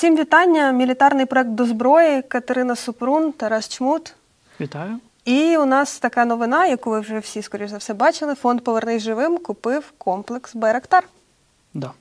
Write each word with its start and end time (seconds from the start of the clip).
Всім 0.00 0.16
вітання. 0.16 0.72
Мілітарний 0.72 1.26
проект 1.26 1.48
до 1.50 1.64
зброї 1.64 2.22
Катерина 2.22 2.76
Супрун, 2.76 3.32
Тарас 3.32 3.68
Чмут. 3.68 4.14
Вітаю. 4.60 4.98
І 5.24 5.56
у 5.56 5.66
нас 5.66 5.98
така 5.98 6.24
новина, 6.24 6.66
яку 6.66 6.90
ви 6.90 7.00
вже 7.00 7.18
всі, 7.18 7.42
скоріш 7.42 7.70
за 7.70 7.76
все, 7.76 7.94
бачили. 7.94 8.34
Фонд 8.34 8.60
Повернись 8.60 9.02
живим 9.02 9.38
купив 9.38 9.92
комплекс 9.98 10.54
Байрактар. 10.54 11.04
Да. 11.74 11.92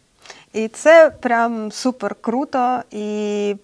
І 0.54 0.68
це 0.68 1.12
прям 1.20 1.72
супер 1.72 2.16
круто 2.16 2.80
і 2.92 3.56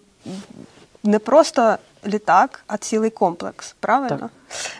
не 1.03 1.19
просто 1.19 1.77
літак, 2.07 2.63
а 2.67 2.77
цілий 2.77 3.09
комплекс. 3.09 3.75
Правильно? 3.79 4.17
Так. 4.17 4.29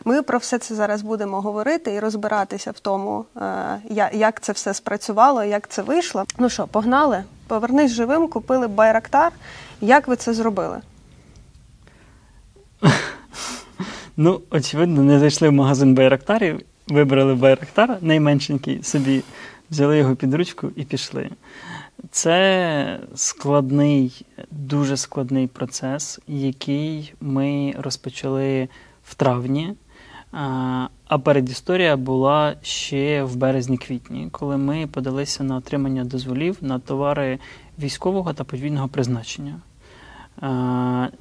Ми 0.05 0.21
про 0.21 0.37
все 0.37 0.57
це 0.57 0.75
зараз 0.75 1.01
будемо 1.01 1.41
говорити 1.41 1.93
і 1.93 1.99
розбиратися 1.99 2.71
в 2.71 2.79
тому, 2.79 3.25
е, 3.37 4.09
як 4.13 4.41
це 4.41 4.51
все 4.51 4.73
спрацювало, 4.73 5.43
як 5.43 5.67
це 5.67 5.81
вийшло. 5.81 6.25
Ну 6.38 6.49
що, 6.49 6.67
погнали? 6.67 7.23
Повернись 7.47 7.91
живим, 7.91 8.27
купили 8.27 8.67
Байрактар. 8.67 9.31
Як 9.81 10.07
ви 10.07 10.16
це 10.16 10.33
зробили? 10.33 10.81
Ну, 14.17 14.41
очевидно, 14.49 15.03
не 15.03 15.19
зайшли 15.19 15.49
в 15.49 15.52
магазин 15.52 15.95
байрактарів, 15.95 16.61
вибрали 16.88 17.35
байрактар, 17.35 17.97
найменшенький 18.02 18.83
собі, 18.83 19.23
взяли 19.71 19.97
його 19.97 20.16
під 20.16 20.33
ручку 20.33 20.71
і 20.75 20.83
пішли. 20.83 21.30
Це 22.12 22.99
складний, 23.16 24.26
дуже 24.52 24.98
складний 24.98 25.48
процес, 25.48 26.20
який 26.27 27.13
ми 27.22 27.76
розпочали 27.77 28.70
в 29.03 29.16
травні. 29.16 29.73
А 31.08 31.17
передісторія 31.23 31.98
була 31.98 32.55
ще 32.62 33.23
в 33.23 33.36
березні-квітні, 33.36 34.27
коли 34.31 34.58
ми 34.58 34.88
подалися 34.88 35.44
на 35.44 35.55
отримання 35.55 36.03
дозволів 36.03 36.58
на 36.62 36.80
товари 36.80 37.39
військового 37.80 38.34
та 38.34 38.44
подвійного 38.44 38.88
призначення. 38.88 39.59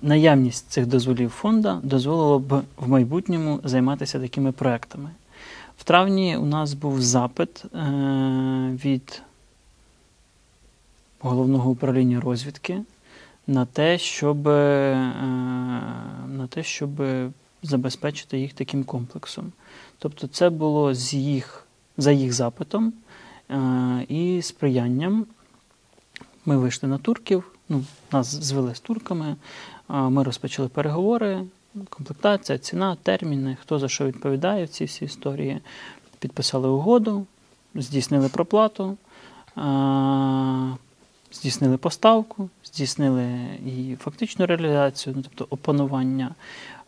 Наявність 0.03 0.71
цих 0.71 0.87
дозволів 0.87 1.31
фонду 1.31 1.81
дозволило 1.83 2.39
б 2.39 2.63
в 2.77 2.89
майбутньому 2.89 3.61
займатися 3.65 4.21
такими 4.21 4.53
проектами. 4.53 5.11
В 5.79 5.85
травні 5.85 6.37
у 6.37 6.47
нас 6.47 6.75
був 6.75 7.03
запит 7.03 7.65
е, 7.65 7.79
від 8.85 9.23
головного 11.25 11.71
управління 11.71 12.21
розвідки 12.21 12.83
на 13.47 13.67
те, 13.67 13.99
щоб, 13.99 14.49
е, 14.49 14.95
на 16.29 16.47
те, 16.51 16.63
щоб 16.63 16.91
забезпечити 17.63 18.39
їх 18.39 18.53
таким 18.53 18.85
комплексом. 18.85 19.53
Тобто, 19.99 20.27
це 20.27 20.51
було 20.51 20.95
з 20.95 21.15
їх, 21.15 21.67
за 21.97 22.13
їх 22.13 22.33
запитом 22.33 22.93
е, 23.51 24.07
і 24.09 24.43
сприянням. 24.43 25.27
Ми 26.47 26.57
вийшли 26.57 26.89
на 26.89 26.99
турків, 26.99 27.45
ну, 27.69 27.85
нас 28.13 28.27
звели 28.27 28.75
з 28.75 28.81
турками, 28.81 29.37
ми 29.89 30.23
розпочали 30.23 30.69
переговори, 30.69 31.43
комплектація, 31.89 32.59
ціна, 32.59 32.97
терміни, 33.03 33.57
хто 33.61 33.79
за 33.79 33.89
що 33.89 34.07
відповідає 34.07 34.65
в 34.65 34.69
цій 34.69 34.85
всій 34.85 35.05
історії. 35.05 35.61
Підписали 36.19 36.69
угоду, 36.69 37.27
здійснили 37.75 38.29
проплату, 38.29 38.97
здійснили 41.35 41.77
поставку, 41.77 42.49
здійснили 42.65 43.27
і 43.67 43.97
фактичну 43.97 44.47
реалізацію, 44.47 45.15
ну, 45.17 45.23
тобто 45.23 45.47
опанування. 45.51 46.35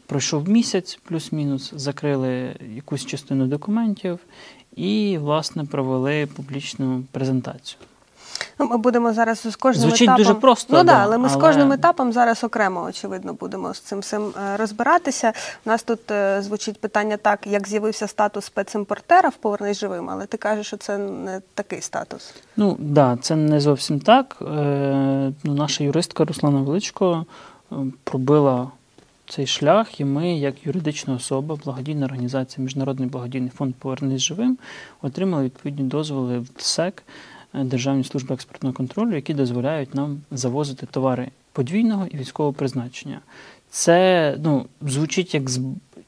Пройшов 0.06 0.48
місяць, 0.48 0.98
плюс-мінус, 1.04 1.72
закрили 1.76 2.56
якусь 2.74 3.06
частину 3.06 3.46
документів 3.46 4.18
і, 4.76 5.18
власне, 5.18 5.64
провели 5.64 6.26
публічну 6.26 7.04
презентацію. 7.12 7.78
Ну, 8.58 8.66
ми 8.66 8.76
будемо 8.76 9.12
зараз 9.12 9.40
з 9.50 9.56
кожним 9.56 9.82
Звучить 9.88 10.02
етапом. 10.02 10.24
дуже 10.24 10.34
просто, 10.34 10.76
Ну 10.76 10.78
да, 10.78 10.84
да, 10.84 10.98
але 10.98 11.18
ми 11.18 11.28
з 11.28 11.36
кожним 11.36 11.72
етапом 11.72 12.12
зараз 12.12 12.44
окремо, 12.44 12.82
очевидно, 12.82 13.32
будемо 13.32 13.74
з 13.74 13.80
цим 13.80 13.98
всім 13.98 14.22
е, 14.22 14.56
розбиратися. 14.56 15.32
У 15.66 15.70
нас 15.70 15.82
тут 15.82 16.10
е, 16.10 16.42
звучить 16.42 16.80
питання 16.80 17.16
так, 17.16 17.46
як 17.46 17.68
з'явився 17.68 18.06
статус 18.06 18.44
спецімпортера 18.44 19.28
в 19.28 19.36
Повернись 19.36 19.78
живим, 19.78 20.10
але 20.10 20.26
ти 20.26 20.36
кажеш, 20.36 20.66
що 20.66 20.76
це 20.76 20.98
не 20.98 21.40
такий 21.54 21.80
статус. 21.80 22.34
Ну 22.56 22.70
так, 22.70 22.80
да, 22.80 23.18
це 23.20 23.36
не 23.36 23.60
зовсім 23.60 24.00
так. 24.00 24.36
Е, 24.42 24.44
ну, 25.44 25.54
наша 25.54 25.84
юристка 25.84 26.24
Руслана 26.24 26.60
Величко 26.60 27.26
е, 27.72 27.76
пробила 28.04 28.70
цей 29.28 29.46
шлях, 29.46 30.00
і 30.00 30.04
ми, 30.04 30.38
як 30.38 30.66
юридична 30.66 31.14
особа, 31.14 31.56
благодійна 31.64 32.06
організація 32.06 32.64
Міжнародний 32.64 33.08
благодійний 33.08 33.50
фонд 33.50 33.74
Повернись 33.74 34.22
живим, 34.22 34.58
отримали 35.02 35.44
відповідні 35.44 35.84
дозволи 35.84 36.38
в 36.38 36.48
ДСЕК 36.58 37.02
е, 37.56 37.64
Державної 37.64 38.04
служби 38.04 38.34
експортного 38.34 38.72
контролю, 38.74 39.14
які 39.14 39.34
дозволяють 39.34 39.94
нам 39.94 40.20
завозити 40.30 40.86
товари 40.86 41.28
подвійного 41.52 42.06
і 42.06 42.16
військового 42.16 42.52
призначення. 42.52 43.20
Це 43.70 44.36
ну, 44.42 44.66
звучить 44.82 45.34
як 45.34 45.50
з- 45.50 45.60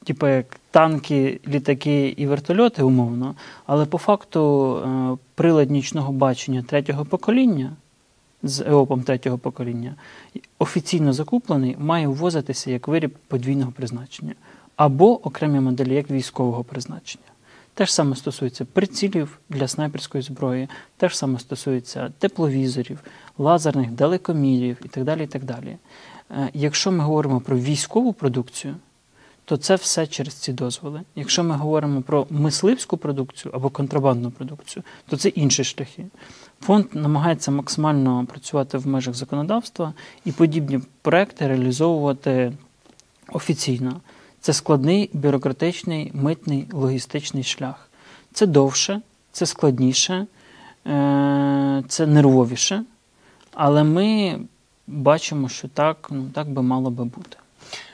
типу, 0.03 0.27
як 0.27 0.57
танки, 0.71 1.39
літаки 1.47 2.07
і 2.17 2.25
вертольоти, 2.27 2.83
умовно, 2.83 3.35
але 3.65 3.85
по 3.85 3.97
факту 3.97 4.75
е, 4.77 5.17
прилад 5.35 5.71
нічного 5.71 6.13
бачення 6.13 6.61
третього 6.63 7.05
покоління 7.05 7.71
з 8.43 8.61
ЕОПом 8.61 9.03
третього 9.03 9.37
покоління 9.37 9.95
офіційно 10.59 11.13
закуплений, 11.13 11.75
має 11.79 12.07
ввозитися 12.07 12.71
як 12.71 12.87
виріб 12.87 13.11
подвійного 13.27 13.71
призначення 13.71 14.33
або 14.75 15.27
окремі 15.27 15.59
моделі 15.59 15.95
як 15.95 16.11
військового 16.11 16.63
призначення. 16.63 17.28
Те 17.79 17.85
ж 17.85 17.93
саме 17.93 18.15
стосується 18.15 18.65
прицілів 18.65 19.39
для 19.49 19.67
снайперської 19.67 20.21
зброї, 20.21 20.67
те 20.97 21.09
ж 21.09 21.17
саме 21.17 21.39
стосується 21.39 22.11
тепловізорів, 22.19 22.99
лазерних 23.37 23.91
далекомірів 23.91 24.77
і 24.85 24.87
так 24.87 25.03
далі. 25.03 25.23
І 25.23 25.27
так 25.27 25.43
далі. 25.43 25.77
Е, 26.31 26.49
Якщо 26.53 26.91
ми 26.91 27.03
говоримо 27.03 27.41
про 27.41 27.57
військову 27.57 28.13
продукцію, 28.13 28.75
то 29.45 29.57
це 29.57 29.75
все 29.75 30.07
через 30.07 30.33
ці 30.33 30.53
дозволи. 30.53 31.01
Якщо 31.15 31.43
ми 31.43 31.55
говоримо 31.55 32.01
про 32.01 32.27
мисливську 32.29 32.97
продукцію 32.97 33.51
або 33.55 33.69
контрабандну 33.69 34.31
продукцію, 34.31 34.83
то 35.09 35.17
це 35.17 35.29
інші 35.29 35.63
шляхи. 35.63 36.05
Фонд 36.61 36.85
намагається 36.93 37.51
максимально 37.51 38.25
працювати 38.25 38.77
в 38.77 38.87
межах 38.87 39.15
законодавства 39.15 39.93
і 40.25 40.31
подібні 40.31 40.79
проекти 41.01 41.47
реалізовувати 41.47 42.53
офіційно. 43.29 44.01
Це 44.41 44.53
складний 44.53 45.09
бюрократичний, 45.13 46.11
митний, 46.13 46.67
логістичний 46.71 47.43
шлях. 47.43 47.89
Це 48.33 48.45
довше, 48.45 49.01
це 49.31 49.45
складніше, 49.45 50.27
е, 50.87 51.83
це 51.87 52.07
нервовіше, 52.07 52.83
але 53.53 53.83
ми 53.83 54.39
бачимо, 54.87 55.49
що 55.49 55.67
так, 55.67 56.07
ну, 56.11 56.29
так 56.33 56.49
би 56.49 56.61
мало 56.61 56.89
би 56.89 57.05
бути. 57.05 57.37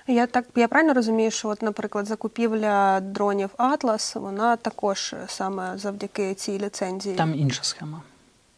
Я 0.08 0.28
так 0.28 0.46
я 0.56 0.68
правильно 0.68 0.94
розумію, 0.94 1.32
що, 1.32 1.50
от, 1.50 1.62
наприклад, 1.62 2.06
закупівля 2.06 3.00
дронів 3.00 3.50
Атлас, 3.58 4.16
вона 4.16 4.56
також 4.56 5.16
саме 5.28 5.78
завдяки 5.78 6.34
цій 6.34 6.60
ліцензії. 6.60 7.16
Там 7.16 7.36
інша 7.36 7.64
схема. 7.64 8.02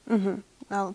Угу. 0.08 0.32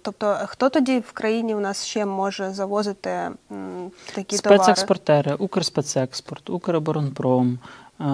Тобто, 0.02 0.38
хто 0.46 0.68
тоді 0.68 0.98
в 0.98 1.12
країні 1.12 1.54
у 1.54 1.60
нас 1.60 1.84
ще 1.86 2.06
може 2.06 2.50
завозити 2.52 3.10
м, 3.10 3.90
такі 4.14 4.38
товари? 4.38 4.62
Спецекспортери, 4.62 5.34
Укрспецекспорт, 5.34 6.50
Укроборонпром, 6.50 7.58
е, 8.00 8.04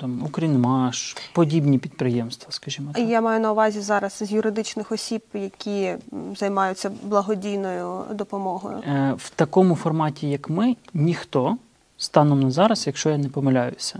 там, 0.00 0.22
Укрінмаш, 0.26 1.16
подібні 1.32 1.78
підприємства, 1.78 2.52
скажімо 2.52 2.90
так. 2.94 3.08
Я 3.08 3.20
маю 3.20 3.40
на 3.40 3.52
увазі 3.52 3.80
зараз 3.80 4.12
з 4.22 4.32
юридичних 4.32 4.92
осіб, 4.92 5.22
які 5.34 5.94
займаються 6.36 6.90
благодійною 7.02 8.04
допомогою. 8.14 8.78
Е, 8.78 9.14
В 9.18 9.30
такому 9.30 9.74
форматі, 9.76 10.28
як 10.30 10.50
ми, 10.50 10.76
ніхто 10.94 11.56
станом 11.98 12.40
на 12.42 12.50
зараз, 12.50 12.86
якщо 12.86 13.10
я 13.10 13.18
не 13.18 13.28
помиляюся, 13.28 13.98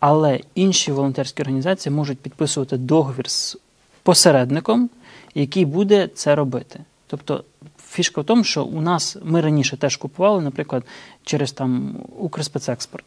але 0.00 0.40
інші 0.54 0.92
волонтерські 0.92 1.42
організації 1.42 1.94
можуть 1.94 2.18
підписувати 2.20 2.76
договір 2.76 3.30
з 3.30 3.56
посередником, 4.02 4.90
який 5.34 5.64
буде 5.64 6.08
це 6.14 6.34
робити. 6.34 6.80
Тобто 7.06 7.44
фішка 7.88 8.20
в 8.20 8.24
тому, 8.24 8.44
що 8.44 8.64
у 8.64 8.80
нас 8.80 9.16
ми 9.22 9.40
раніше 9.40 9.76
теж 9.76 9.96
купували, 9.96 10.42
наприклад, 10.42 10.82
через 11.24 11.52
там 11.52 11.96
Укрспецекспорт. 12.18 13.04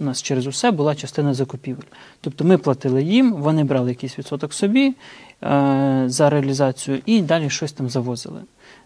У 0.00 0.04
нас 0.04 0.22
через 0.22 0.46
усе 0.46 0.70
була 0.70 0.94
частина 0.94 1.34
закупівель. 1.34 1.82
Тобто 2.20 2.44
ми 2.44 2.58
платили 2.58 3.02
їм, 3.02 3.32
вони 3.32 3.64
брали 3.64 3.90
якийсь 3.90 4.18
відсоток 4.18 4.52
собі 4.52 4.94
е, 5.42 6.04
за 6.06 6.30
реалізацію 6.30 7.00
і 7.06 7.22
далі 7.22 7.50
щось 7.50 7.72
там 7.72 7.90
завозили. 7.90 8.40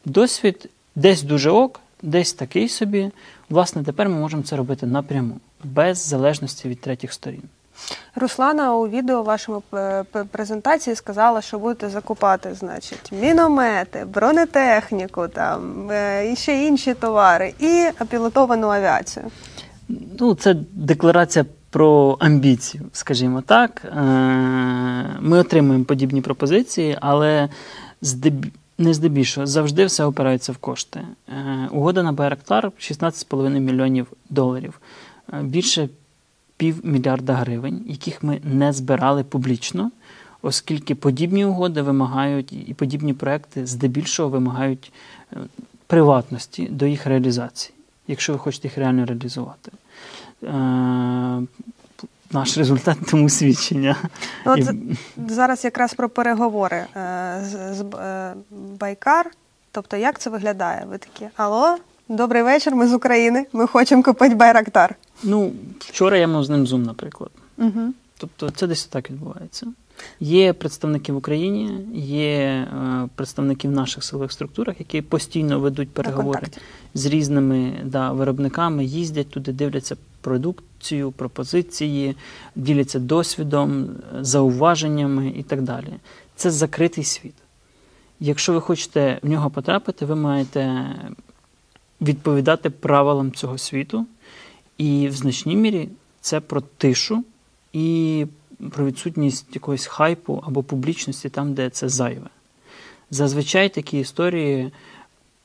Досвід 0.04 0.68
десь 0.94 1.22
дуже 1.22 1.50
ок, 1.50 1.80
десь 2.02 2.32
такий 2.32 2.68
собі. 2.68 3.10
Власне, 3.50 3.84
тепер 3.84 4.08
ми 4.08 4.18
можемо 4.18 4.42
це 4.42 4.56
робити 4.56 4.86
напряму, 4.86 5.40
без 5.64 5.98
залежності 5.98 6.68
від 6.68 6.80
третіх 6.80 7.12
сторін. 7.12 7.42
Руслана 8.14 8.74
у 8.74 8.88
відео 8.88 9.22
вашому 9.22 9.62
е, 9.74 10.04
презентації 10.30 10.96
сказала, 10.96 11.40
що 11.40 11.58
будете 11.58 11.88
закупати, 11.88 12.54
значить, 12.54 13.12
міномети, 13.12 14.04
бронетехніку, 14.04 15.28
там 15.28 15.90
е, 15.90 16.32
і 16.32 16.36
ще 16.36 16.64
інші 16.66 16.94
товари, 16.94 17.54
і 17.58 17.88
пілотовану 18.08 18.68
авіацію. 18.68 19.26
Ну, 20.20 20.34
це 20.34 20.56
декларація 20.72 21.44
про 21.70 22.16
амбіцію, 22.20 22.84
скажімо 22.92 23.40
так. 23.40 23.82
Е, 23.84 24.00
Ми 25.20 25.38
отримуємо 25.38 25.84
подібні 25.84 26.20
пропозиції, 26.20 26.98
але 27.00 27.48
здеб... 28.02 28.46
Не 28.78 28.94
здебільшого, 28.94 29.46
завжди 29.46 29.84
все 29.84 30.04
опирається 30.04 30.52
в 30.52 30.56
кошти. 30.56 31.00
Угода 31.70 32.02
на 32.02 32.12
Байрактар 32.12 32.72
16,5 32.78 33.58
мільйонів 33.60 34.06
доларів. 34.30 34.80
Більше 35.42 35.88
півмільярда 36.62 37.34
гривень, 37.34 37.84
яких 37.86 38.22
ми 38.22 38.40
не 38.44 38.72
збирали 38.72 39.24
публічно, 39.24 39.90
оскільки 40.42 40.94
подібні 40.94 41.44
угоди 41.44 41.82
вимагають 41.82 42.52
і 42.52 42.74
подібні 42.74 43.14
проекти 43.14 43.66
здебільшого 43.66 44.28
вимагають 44.28 44.92
е, 45.32 45.36
приватності 45.86 46.66
до 46.66 46.86
їх 46.86 47.06
реалізації, 47.06 47.74
якщо 48.08 48.32
ви 48.32 48.38
хочете 48.38 48.68
їх 48.68 48.78
реально 48.78 49.06
реалізувати. 49.06 49.72
Е, 50.42 50.48
Наш 52.32 52.58
результат 52.58 52.98
тому 53.10 53.28
свідчення. 53.28 53.96
Ну, 54.46 54.52
от 54.52 54.58
І- 54.58 54.96
зараз 55.28 55.64
якраз 55.64 55.94
про 55.94 56.08
переговори 56.08 56.76
е, 56.76 57.40
з, 57.44 57.74
з 57.74 57.84
Байкар. 58.80 59.30
Тобто, 59.72 59.96
як 59.96 60.18
це 60.18 60.30
виглядає? 60.30 60.86
Ви 60.90 60.98
такі, 60.98 61.28
алло, 61.36 61.76
добрий 62.16 62.42
вечір, 62.42 62.76
ми 62.76 62.88
з 62.88 62.92
України, 62.92 63.46
ми 63.52 63.66
хочемо 63.66 64.02
купити 64.02 64.34
Байрактар. 64.34 64.94
Ну, 65.22 65.52
вчора 65.78 66.18
я 66.18 66.28
мав 66.28 66.44
з 66.44 66.50
ним 66.50 66.66
зум, 66.66 66.82
наприклад. 66.82 67.30
Угу. 67.58 67.92
Тобто 68.18 68.50
це 68.50 68.66
десь 68.66 68.84
так 68.84 69.10
відбувається. 69.10 69.66
Є 70.20 70.52
представники 70.52 71.12
в 71.12 71.16
Україні, 71.16 71.86
є 71.94 72.38
е, 72.38 73.08
представники 73.14 73.68
в 73.68 73.70
наших 73.70 74.04
силових 74.04 74.32
структурах, 74.32 74.76
які 74.78 75.02
постійно 75.02 75.60
ведуть 75.60 75.90
переговори 75.90 76.46
з 76.94 77.06
різними 77.06 77.72
да, 77.84 78.12
виробниками, 78.12 78.84
їздять 78.84 79.30
туди, 79.30 79.52
дивляться 79.52 79.96
продукцію, 80.20 81.12
пропозиції, 81.12 82.16
діляться 82.56 82.98
досвідом, 82.98 83.88
зауваженнями 84.20 85.32
і 85.36 85.42
так 85.42 85.62
далі. 85.62 85.94
Це 86.36 86.50
закритий 86.50 87.04
світ. 87.04 87.34
Якщо 88.20 88.52
ви 88.52 88.60
хочете 88.60 89.18
в 89.22 89.28
нього 89.28 89.50
потрапити, 89.50 90.06
ви 90.06 90.16
маєте 90.16 90.86
відповідати 92.02 92.70
правилам 92.70 93.32
цього 93.32 93.58
світу. 93.58 94.06
І 94.78 95.08
в 95.08 95.12
значній 95.12 95.56
мірі 95.56 95.88
це 96.20 96.40
про 96.40 96.60
тишу 96.60 97.24
і 97.72 98.26
про 98.70 98.86
відсутність 98.86 99.46
якогось 99.54 99.86
хайпу 99.86 100.42
або 100.46 100.62
публічності 100.62 101.28
там, 101.28 101.54
де 101.54 101.70
це 101.70 101.88
зайве. 101.88 102.28
Зазвичай 103.10 103.68
такі 103.68 103.98
історії 103.98 104.72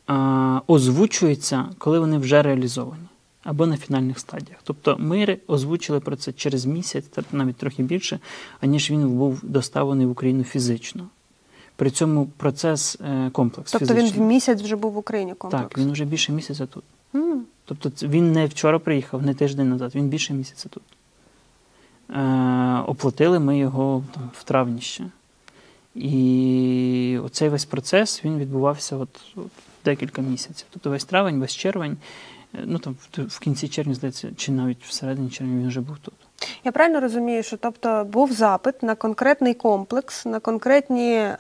а, 0.07 0.61
озвучуються, 0.67 1.65
коли 1.77 1.99
вони 1.99 2.17
вже 2.17 2.41
реалізовані 2.41 3.07
або 3.43 3.67
на 3.67 3.77
фінальних 3.77 4.19
стадіях. 4.19 4.59
Тобто 4.63 4.97
ми 4.99 5.37
озвучили 5.47 5.99
про 5.99 6.15
це 6.15 6.33
через 6.33 6.65
місяць, 6.65 7.05
та 7.05 7.23
навіть 7.31 7.55
трохи 7.55 7.83
більше, 7.83 8.19
аніж 8.61 8.91
він 8.91 9.09
був 9.09 9.39
доставлений 9.43 10.05
в 10.05 10.11
Україну 10.11 10.43
фізично. 10.43 11.07
При 11.77 11.89
цьому 11.89 12.25
процес 12.25 12.97
е, 13.01 13.29
комплекс 13.29 13.71
Тобто 13.71 13.93
він 13.93 14.01
фізичний. 14.01 14.25
в 14.25 14.27
місяць 14.27 14.61
вже 14.61 14.75
був 14.75 14.91
в 14.91 14.97
Україні 14.97 15.33
комплекс. 15.33 15.63
Так, 15.63 15.77
він 15.77 15.91
вже 15.91 16.05
більше 16.05 16.31
місяця 16.31 16.65
тут. 16.65 16.83
М. 17.15 17.41
Тобто 17.65 18.07
він 18.07 18.31
не 18.31 18.45
вчора 18.45 18.79
приїхав, 18.79 19.25
не 19.25 19.33
тиждень 19.33 19.69
назад, 19.69 19.95
він 19.95 20.07
більше 20.07 20.33
місяця 20.33 20.69
тут. 20.69 20.83
Е, 22.09 22.83
оплатили 22.87 23.39
ми 23.39 23.57
його 23.57 24.03
там, 24.13 24.29
в 24.33 24.43
травні 24.43 24.81
ще. 24.81 25.03
І 25.95 27.19
оцей 27.23 27.49
весь 27.49 27.65
процес 27.65 28.25
він 28.25 28.37
відбувався 28.37 28.95
от, 28.95 29.09
от 29.35 29.51
декілька 29.85 30.21
місяців. 30.21 30.67
Тобто 30.69 30.89
весь 30.89 31.05
травень, 31.05 31.39
весь 31.39 31.55
червень, 31.55 31.97
е, 32.53 32.63
ну 32.65 32.79
там 32.79 32.95
в, 33.17 33.21
в 33.21 33.39
кінці 33.39 33.67
червня, 33.67 33.93
здається, 33.93 34.29
чи 34.37 34.51
навіть 34.51 34.83
всередині 34.83 35.29
червня 35.29 35.59
він 35.59 35.67
вже 35.67 35.81
був 35.81 35.97
тут. 35.97 36.13
Я 36.63 36.71
правильно 36.71 36.99
розумію, 36.99 37.43
що 37.43 37.57
тобто 37.57 38.07
був 38.11 38.31
запит 38.31 38.83
на 38.83 38.95
конкретний 38.95 39.53
комплекс, 39.53 40.25
на 40.25 40.39
конкретні, 40.39 41.13
е, 41.13 41.37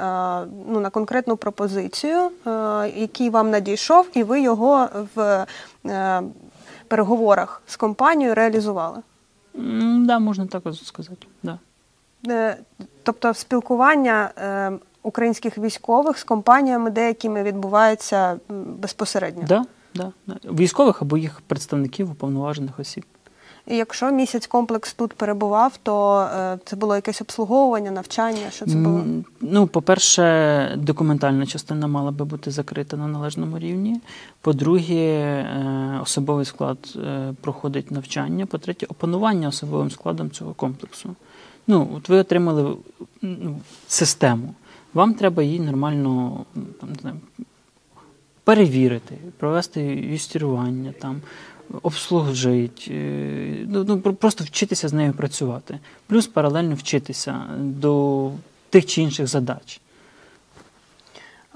ну, 0.69 0.79
на 0.79 0.89
конкретну 0.89 1.37
пропозицію, 1.37 2.17
е, 2.47 2.51
який 2.95 3.29
вам 3.29 3.49
надійшов, 3.49 4.07
і 4.13 4.23
ви 4.23 4.41
його 4.41 4.89
в 5.15 5.45
е, 5.85 6.21
переговорах 6.87 7.61
з 7.67 7.75
компанією 7.75 8.35
реалізували. 8.35 8.97
М, 9.55 10.05
Да, 10.07 10.19
можна 10.19 10.47
так 10.47 10.63
сказати. 10.83 11.27
Да. 11.43 11.57
Тобто 13.03 13.33
спілкування 13.33 14.29
українських 15.03 15.57
військових 15.57 16.17
з 16.17 16.23
компаніями 16.23 16.89
деякими 16.89 17.43
відбувається 17.43 18.39
безпосередньо. 18.79 19.43
Да, 19.47 19.65
да, 19.95 20.11
да. 20.27 20.35
Військових 20.51 21.01
або 21.01 21.17
їх 21.17 21.41
представників 21.47 22.11
уповноважених 22.11 22.79
осіб. 22.79 23.05
І 23.67 23.75
якщо 23.75 24.11
місяць 24.11 24.47
комплекс 24.47 24.93
тут 24.93 25.13
перебував, 25.13 25.79
то 25.83 26.19
е, 26.19 26.59
це 26.65 26.75
було 26.75 26.95
якесь 26.95 27.21
обслуговування, 27.21 27.91
навчання. 27.91 28.49
Що 28.49 28.65
це 28.65 28.75
було? 28.75 29.03
Ну, 29.41 29.67
по-перше, 29.67 30.75
документальна 30.77 31.45
частина 31.45 31.87
мала 31.87 32.11
би 32.11 32.25
бути 32.25 32.51
закрита 32.51 32.97
на 32.97 33.07
належному 33.07 33.59
рівні. 33.59 34.01
По-друге, 34.41 34.95
е, 34.95 35.99
особовий 36.03 36.45
склад 36.45 36.77
е, 36.95 37.33
проходить 37.41 37.91
навчання. 37.91 38.45
По-третє, 38.45 38.85
опанування 38.89 39.47
особовим 39.47 39.91
складом 39.91 40.31
цього 40.31 40.53
комплексу. 40.53 41.15
Ну, 41.67 41.89
от 41.97 42.09
ви 42.09 42.17
отримали 42.17 42.77
систему. 43.87 44.53
Вам 44.93 45.13
треба 45.13 45.43
її 45.43 45.59
нормально 45.59 46.45
там, 46.53 46.89
не 46.89 46.95
знаю, 47.01 47.15
перевірити, 48.43 49.17
провести 49.37 49.81
юстірування, 49.85 50.93
там, 50.99 51.21
обслужити, 51.81 52.91
е, 52.91 53.65
ну, 53.67 53.83
ну, 53.83 53.99
просто 53.99 54.43
вчитися 54.43 54.87
з 54.87 54.93
нею 54.93 55.13
працювати. 55.13 55.79
Плюс 56.07 56.27
паралельно 56.27 56.75
вчитися 56.75 57.41
до 57.57 58.31
тих 58.69 58.85
чи 58.85 59.01
інших 59.01 59.27
задач. 59.27 59.81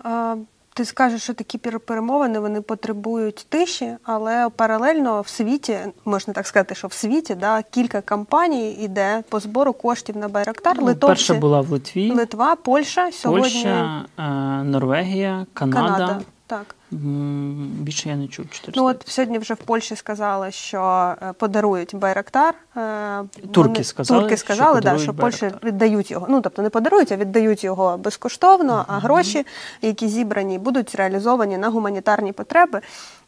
А, 0.04 0.36
Ти 0.74 0.86
скажеш, 0.86 1.24
що 1.24 1.34
такі 1.34 1.58
пер- 1.58 1.80
перемовини 1.80 2.40
вони 2.40 2.62
потребують 2.62 3.46
тиші, 3.50 3.96
але 4.04 4.50
паралельно 4.56 5.22
в 5.22 5.28
світі, 5.28 5.78
можна 6.06 6.34
так 6.34 6.48
сказати, 6.48 6.76
що 6.76 6.88
в 6.88 6.94
світі 6.94 7.36
да, 7.36 7.64
кілька 7.72 8.02
компаній 8.02 8.72
іде 8.72 9.24
по 9.30 9.40
збору 9.40 9.74
коштів 9.74 10.18
на 10.18 10.28
Байрактар. 10.28 10.78
Ну, 10.80 10.86
Литовці, 10.86 11.08
Перша 11.08 11.34
була 11.34 11.62
в 11.62 11.70
Литві, 11.72 12.12
Литва, 12.12 12.56
Польща, 12.56 13.12
сьогодні 13.12 13.42
Польща, 13.42 14.06
е, 14.18 14.24
Норвегія, 14.64 15.46
Канада. 15.54 15.82
Канада. 15.88 16.22
Так. 16.52 16.76
Більше 16.92 18.10
я 18.10 18.16
не 18.16 18.28
чув. 18.28 18.46
Чотири 18.50 18.74
Ну 18.76 18.86
от 18.86 19.04
сьогодні 19.06 19.40
вже 19.40 19.54
в 19.54 19.58
Польщі 19.58 19.96
сказали, 19.96 20.52
що 20.52 20.80
е, 21.22 21.34
подарують 21.38 21.96
Байрактар. 21.96 22.56
Е, 22.78 23.24
Турки 23.52 23.84
сказали, 23.84 24.22
турки 24.22 24.38
що 24.38 24.80
да, 24.82 24.98
що 24.98 25.14
Польща 25.14 25.52
віддають 25.64 26.12
його. 26.12 26.28
Ну 26.30 26.42
тобто 26.42 26.62
не 26.62 26.70
подарують, 26.70 27.12
а 27.12 27.16
віддають 27.16 27.64
його 27.64 27.98
безкоштовно. 27.98 28.86
А 28.88 29.00
гроші, 29.00 29.46
які 29.82 30.08
зібрані, 30.08 30.60
будуть 30.60 30.96
реалізовані 30.96 31.58
на 31.58 31.70
гуманітарні 31.70 32.32
потреби. 32.32 32.82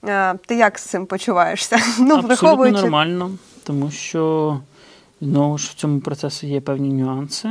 Е, 0.05 0.33
Ти 0.45 0.55
як 0.55 0.79
з 0.79 0.83
цим 0.83 1.05
почуваєшся? 1.05 1.75
Ну, 1.99 2.05
Абсолютно 2.05 2.27
враховуючи 2.27 2.81
нормально, 2.81 3.31
тому 3.63 3.91
що 3.91 4.59
знову 5.21 5.57
ж 5.57 5.69
в 5.71 5.73
цьому 5.73 5.99
процесі 5.99 6.47
є 6.47 6.61
певні 6.61 6.89
нюанси, 6.89 7.49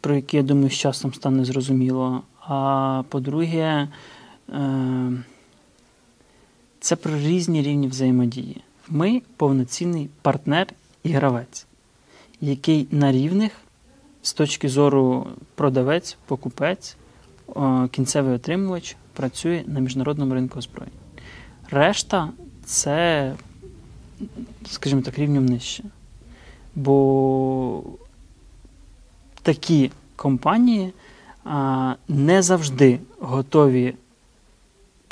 про 0.00 0.14
які, 0.14 0.36
я 0.36 0.42
думаю, 0.42 0.70
з 0.70 0.74
часом 0.74 1.14
стане 1.14 1.44
зрозуміло. 1.44 2.22
А 2.48 3.02
по-друге, 3.08 3.88
це 6.80 6.96
про 6.96 7.18
різні 7.18 7.62
рівні 7.62 7.88
взаємодії. 7.88 8.60
Ми 8.88 9.22
повноцінний 9.36 10.08
партнер 10.22 10.66
і 11.02 11.12
гравець, 11.12 11.66
який 12.40 12.88
на 12.90 13.12
рівних 13.12 13.52
з 14.22 14.32
точки 14.32 14.68
зору 14.68 15.26
продавець, 15.54 16.16
покупець, 16.26 16.96
е, 17.56 17.88
кінцевий 17.90 18.34
отримувач 18.34 18.96
працює 19.12 19.64
на 19.66 19.80
міжнародному 19.80 20.34
ринку 20.34 20.58
озброєнь. 20.58 20.92
Решта 21.70 22.28
це, 22.64 23.34
скажімо 24.66 25.02
так, 25.02 25.18
рівнем 25.18 25.46
нижче. 25.46 25.84
Бо 26.74 27.82
такі 29.42 29.90
компанії 30.16 30.92
не 32.08 32.42
завжди 32.42 32.98
готові. 33.20 33.94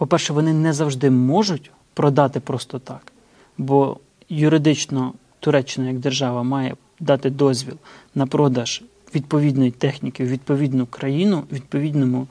По-перше, 0.01 0.33
вони 0.33 0.53
не 0.53 0.73
завжди 0.73 1.11
можуть 1.11 1.71
продати 1.95 2.41
просто 2.41 2.79
так. 2.79 3.13
Бо 3.59 3.97
юридично 4.29 5.13
Туреччина 5.41 5.89
як 5.89 5.99
держава 5.99 6.43
має 6.43 6.77
дати 7.01 7.31
дозвіл 7.31 7.75
на 8.15 8.27
продаж 8.27 8.83
відповідної 9.15 9.71
техніки 9.71 10.25
в 10.25 10.29
відповідну 10.29 10.87
країну, 10.87 11.45
відповідному 11.53 12.27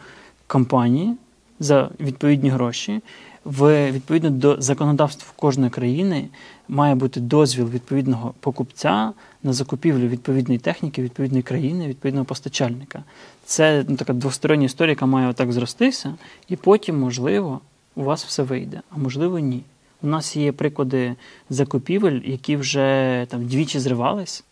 компанії 0.47 1.15
за 1.59 1.89
відповідні 1.99 2.49
гроші. 2.49 3.01
В 3.45 3.91
відповідно 3.91 4.29
до 4.29 4.61
законодавства 4.61 5.27
кожної 5.35 5.69
країни 5.69 6.27
має 6.69 6.95
бути 6.95 7.19
дозвіл 7.19 7.69
відповідного 7.69 8.33
покупця 8.39 9.13
на 9.43 9.53
закупівлю 9.53 10.07
відповідної 10.07 10.59
техніки, 10.59 11.01
відповідної 11.01 11.43
країни, 11.43 11.87
відповідного 11.87 12.25
постачальника. 12.25 13.03
Це 13.45 13.85
ну, 13.87 13.95
така 13.95 14.13
двостороння 14.13 14.65
історія, 14.65 14.91
яка 14.91 15.05
має 15.05 15.27
отак 15.27 15.51
зростися, 15.51 16.15
і 16.47 16.55
потім, 16.55 16.99
можливо, 16.99 17.61
у 17.95 18.03
вас 18.03 18.25
все 18.25 18.43
вийде, 18.43 18.81
а 18.89 18.97
можливо, 18.97 19.39
ні. 19.39 19.63
У 20.01 20.07
нас 20.07 20.35
є 20.35 20.51
приклади 20.51 21.15
закупівель, 21.49 22.21
які 22.23 22.57
вже 22.57 23.25
там 23.29 23.47
двічі 23.47 23.79
зривались. 23.79 24.43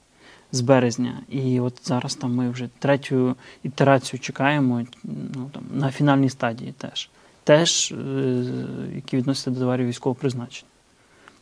з 0.52 0.62
березня. 0.62 1.22
І 1.30 1.60
от 1.60 1.74
зараз 1.84 2.16
там 2.16 2.36
ми 2.36 2.50
вже 2.50 2.70
третю 2.80 3.36
ітерацію 3.64 4.20
чекаємо 4.20 4.82
ну, 5.04 5.50
там, 5.54 5.64
на 5.74 5.92
фінальній 5.92 6.30
стадії 6.30 6.74
теж. 6.78 7.10
Теж, 7.44 7.92
е, 7.92 8.46
які 8.96 9.18
відносяться 9.18 9.52
до 9.52 9.60
товарів 9.60 9.88
військового 9.88 10.20
призначення. 10.20 10.70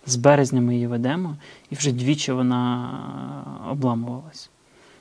З 0.06 0.16
березня 0.16 0.62
ми 0.62 0.74
її 0.74 0.88
ведемо, 0.88 1.36
і 1.72 1.76
вже 1.76 1.92
двічі 1.92 2.32
вона 2.32 2.90
обламувалась. 3.72 4.50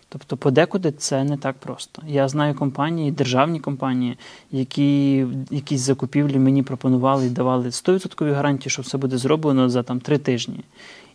Тобто, 0.09 0.37
подекуди 0.37 0.93
це 0.93 1.25
не 1.25 1.37
так 1.37 1.57
просто. 1.57 2.03
Я 2.07 2.29
знаю 2.29 2.55
компанії, 2.55 3.11
державні 3.11 3.61
компанії, 3.61 4.19
які 4.51 5.27
якісь 5.51 5.81
закупівлі 5.81 6.39
мені 6.39 6.63
пропонували 6.63 7.27
і 7.27 7.31
давали 7.31 7.69
100% 7.69 8.35
гарантії, 8.35 8.71
що 8.71 8.83
все 8.83 8.99
буде 8.99 9.19
зроблено 9.19 9.69
за 9.69 9.83
там, 9.83 10.01
три 10.01 10.19
тижні. 10.19 10.61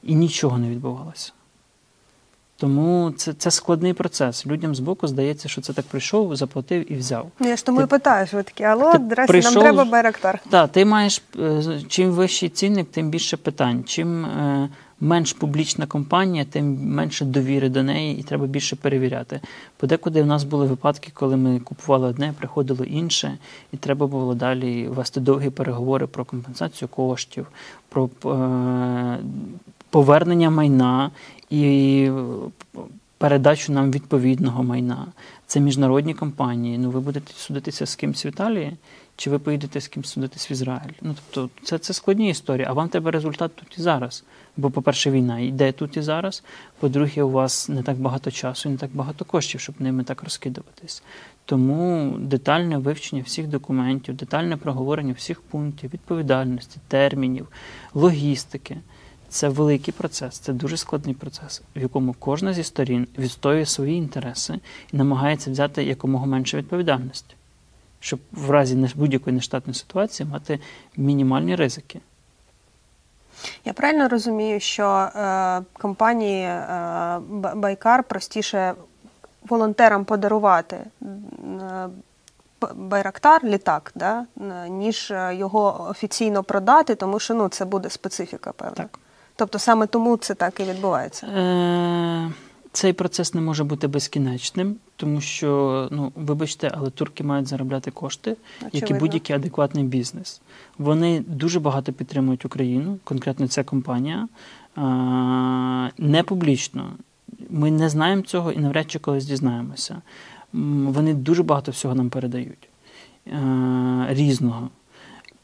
І 0.03 0.15
нічого 0.15 0.57
не 0.57 0.69
відбувалося. 0.69 1.31
Тому 2.59 3.11
це, 3.11 3.33
це 3.33 3.51
складний 3.51 3.93
процес. 3.93 4.45
Людям 4.45 4.75
збоку 4.75 5.07
здається, 5.07 5.49
що 5.49 5.61
це 5.61 5.73
так 5.73 5.85
прийшов, 5.85 6.35
заплатив 6.35 6.91
і 6.91 6.95
взяв. 6.95 7.31
Ну, 7.39 7.47
я 7.49 7.55
ж 7.55 7.65
тому 7.65 7.77
Ти- 7.77 7.83
і 7.83 7.87
питаю, 7.87 8.27
що 8.27 8.37
ви 8.37 8.43
такі, 8.43 8.63
алло, 8.63 8.93
здрасте, 8.99 9.41
нам 9.41 9.53
треба 9.53 9.85
Байрактар. 9.85 10.39
Так, 10.49 10.71
ти 10.71 10.85
маєш 10.85 11.21
е, 11.39 11.61
чим 11.87 12.11
вищий 12.11 12.49
цінник, 12.49 12.91
тим 12.91 13.09
більше 13.09 13.37
питань. 13.37 13.83
Чим 13.83 14.25
е, 14.25 14.69
менш 14.99 15.33
публічна 15.33 15.85
компанія, 15.85 16.45
тим 16.45 16.77
менше 16.95 17.25
довіри 17.25 17.69
до 17.69 17.83
неї 17.83 18.19
і 18.19 18.23
треба 18.23 18.47
більше 18.47 18.75
перевіряти. 18.75 19.39
Подекуди 19.77 20.21
в 20.21 20.25
нас 20.25 20.43
були 20.43 20.65
випадки, 20.65 21.11
коли 21.13 21.37
ми 21.37 21.59
купували 21.59 22.07
одне, 22.07 22.33
приходило 22.37 22.83
інше, 22.85 23.37
і 23.71 23.77
треба 23.77 24.07
було 24.07 24.33
далі 24.33 24.87
вести 24.87 25.19
довгі 25.19 25.49
переговори 25.49 26.07
про 26.07 26.25
компенсацію 26.25 26.87
коштів, 26.87 27.47
про 27.89 28.09
е, 28.25 29.17
повернення 29.89 30.49
майна 30.49 31.11
і 31.49 32.03
е, 32.09 32.81
передачу 33.17 33.73
нам 33.73 33.91
відповідного 33.91 34.63
майна. 34.63 35.07
Це 35.47 35.59
міжнародні 35.59 36.13
компанії. 36.13 36.77
Ну, 36.77 36.89
ви 36.89 36.99
будете 36.99 37.33
судитися 37.33 37.85
з 37.85 37.95
кимсь 37.95 38.25
в 38.25 38.27
Італії, 38.27 38.77
чи 39.15 39.29
ви 39.29 39.39
поїдете 39.39 39.81
з 39.81 39.87
кимсь 39.87 40.09
судитись 40.09 40.51
в 40.51 40.51
Ізраїль? 40.51 40.93
Ну, 41.01 41.15
тобто, 41.31 41.63
це, 41.63 41.77
це 41.77 41.93
складні 41.93 42.29
історії, 42.29 42.67
а 42.69 42.73
вам 42.73 42.89
треба 42.89 43.11
результат 43.11 43.55
тут 43.55 43.77
і 43.77 43.81
зараз. 43.81 44.23
Бо, 44.57 44.69
по-перше, 44.71 45.11
війна 45.11 45.39
йде 45.39 45.71
тут 45.71 45.97
і 45.97 46.01
зараз. 46.01 46.43
По-друге, 46.79 47.23
у 47.23 47.29
вас 47.29 47.69
не 47.69 47.83
так 47.83 47.97
багато 47.97 48.31
часу 48.31 48.69
і 48.69 48.71
не 48.71 48.77
так 48.77 48.89
багато 48.93 49.25
коштів, 49.25 49.59
щоб 49.59 49.75
ними 49.79 50.03
так 50.03 50.23
розкидуватись. 50.23 51.03
Тому 51.45 52.15
детальне 52.19 52.77
вивчення 52.77 53.21
всіх 53.21 53.47
документів, 53.47 54.15
детальне 54.15 54.57
проговорення 54.57 55.13
всіх 55.13 55.41
пунктів, 55.41 55.93
відповідальності, 55.93 56.77
термінів, 56.87 57.47
логістики. 57.93 58.77
Це 59.29 59.49
великий 59.49 59.93
процес, 59.93 60.39
це 60.39 60.53
дуже 60.53 60.77
складний 60.77 61.15
процес, 61.15 61.61
в 61.75 61.79
якому 61.79 62.15
кожна 62.19 62.53
зі 62.53 62.63
сторін 62.63 63.07
відстоює 63.17 63.65
свої 63.65 63.95
інтереси 63.95 64.59
і 64.93 64.97
намагається 64.97 65.51
взяти 65.51 65.83
якомога 65.83 66.25
менше 66.25 66.57
відповідальності, 66.57 67.35
щоб 67.99 68.19
в 68.31 68.49
разі 68.49 68.89
будь-якої 68.95 69.35
нештатної 69.35 69.75
ситуації 69.75 70.29
мати 70.29 70.59
мінімальні 70.97 71.55
ризики. 71.55 71.99
Я 73.65 73.73
правильно 73.73 74.09
розумію, 74.09 74.59
що 74.59 74.85
е, 74.85 75.61
компанії 75.73 76.43
е, 76.43 77.19
Байкар 77.55 78.03
простіше 78.03 78.73
волонтерам 79.49 80.05
подарувати 80.05 80.77
е, 80.77 81.89
Байрактар, 82.75 83.43
літак, 83.43 83.91
да? 83.95 84.25
ніж 84.69 85.11
е, 85.11 85.35
його 85.35 85.87
офіційно 85.89 86.43
продати, 86.43 86.95
тому 86.95 87.19
що 87.19 87.33
ну, 87.33 87.49
це 87.49 87.65
буде 87.65 87.89
специфіка, 87.89 88.51
певна. 88.51 88.75
Так. 88.75 88.99
Тобто 89.39 89.59
саме 89.59 89.87
тому 89.87 90.17
це 90.17 90.35
так 90.35 90.59
і 90.59 90.63
відбувається. 90.63 91.27
Е, 91.27 92.31
Цей 92.71 92.93
процес 92.93 93.33
не 93.33 93.41
може 93.41 93.63
бути 93.63 93.87
безкінечним, 93.87 94.75
тому 94.95 95.21
що, 95.21 95.87
ну, 95.91 96.11
вибачте, 96.15 96.71
але 96.73 96.89
турки 96.89 97.23
мають 97.23 97.47
заробляти 97.47 97.91
кошти, 97.91 98.35
як 98.73 98.91
і 98.91 98.93
будь-який 98.93 99.35
адекватний 99.35 99.83
бізнес. 99.83 100.41
Вони 100.77 101.23
дуже 101.27 101.59
багато 101.59 101.93
підтримують 101.93 102.45
Україну, 102.45 102.97
конкретно 103.03 103.47
ця 103.47 103.63
компанія, 103.63 104.27
е, 104.77 104.81
не 105.97 106.23
публічно. 106.25 106.91
Ми 107.49 107.71
не 107.71 107.89
знаємо 107.89 108.21
цього 108.21 108.51
і 108.51 108.57
навряд 108.57 108.91
чи 108.91 108.99
колись 108.99 109.25
дізнаємося. 109.25 110.01
Вони 110.53 111.13
дуже 111.13 111.43
багато 111.43 111.71
всього 111.71 111.95
нам 111.95 112.09
передають 112.09 112.69
е, 113.27 114.07
різного. 114.09 114.69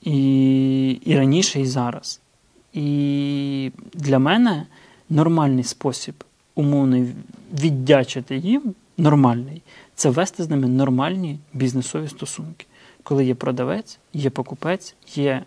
І, 0.01 0.89
і 0.89 1.17
раніше, 1.17 1.61
і 1.61 1.65
зараз. 1.65 2.19
І 2.75 3.71
для 3.93 4.19
мене 4.19 4.65
нормальний 5.09 5.63
спосіб 5.63 6.23
умовний 6.55 7.07
віддячити 7.61 8.37
їм, 8.37 8.75
нормальний, 8.97 9.61
це 9.95 10.09
вести 10.09 10.43
з 10.43 10.49
ними 10.49 10.67
нормальні 10.67 11.39
бізнесові 11.53 12.07
стосунки. 12.07 12.65
Коли 13.03 13.25
є 13.25 13.35
продавець, 13.35 13.99
є 14.13 14.29
покупець, 14.29 14.95
є 15.15 15.43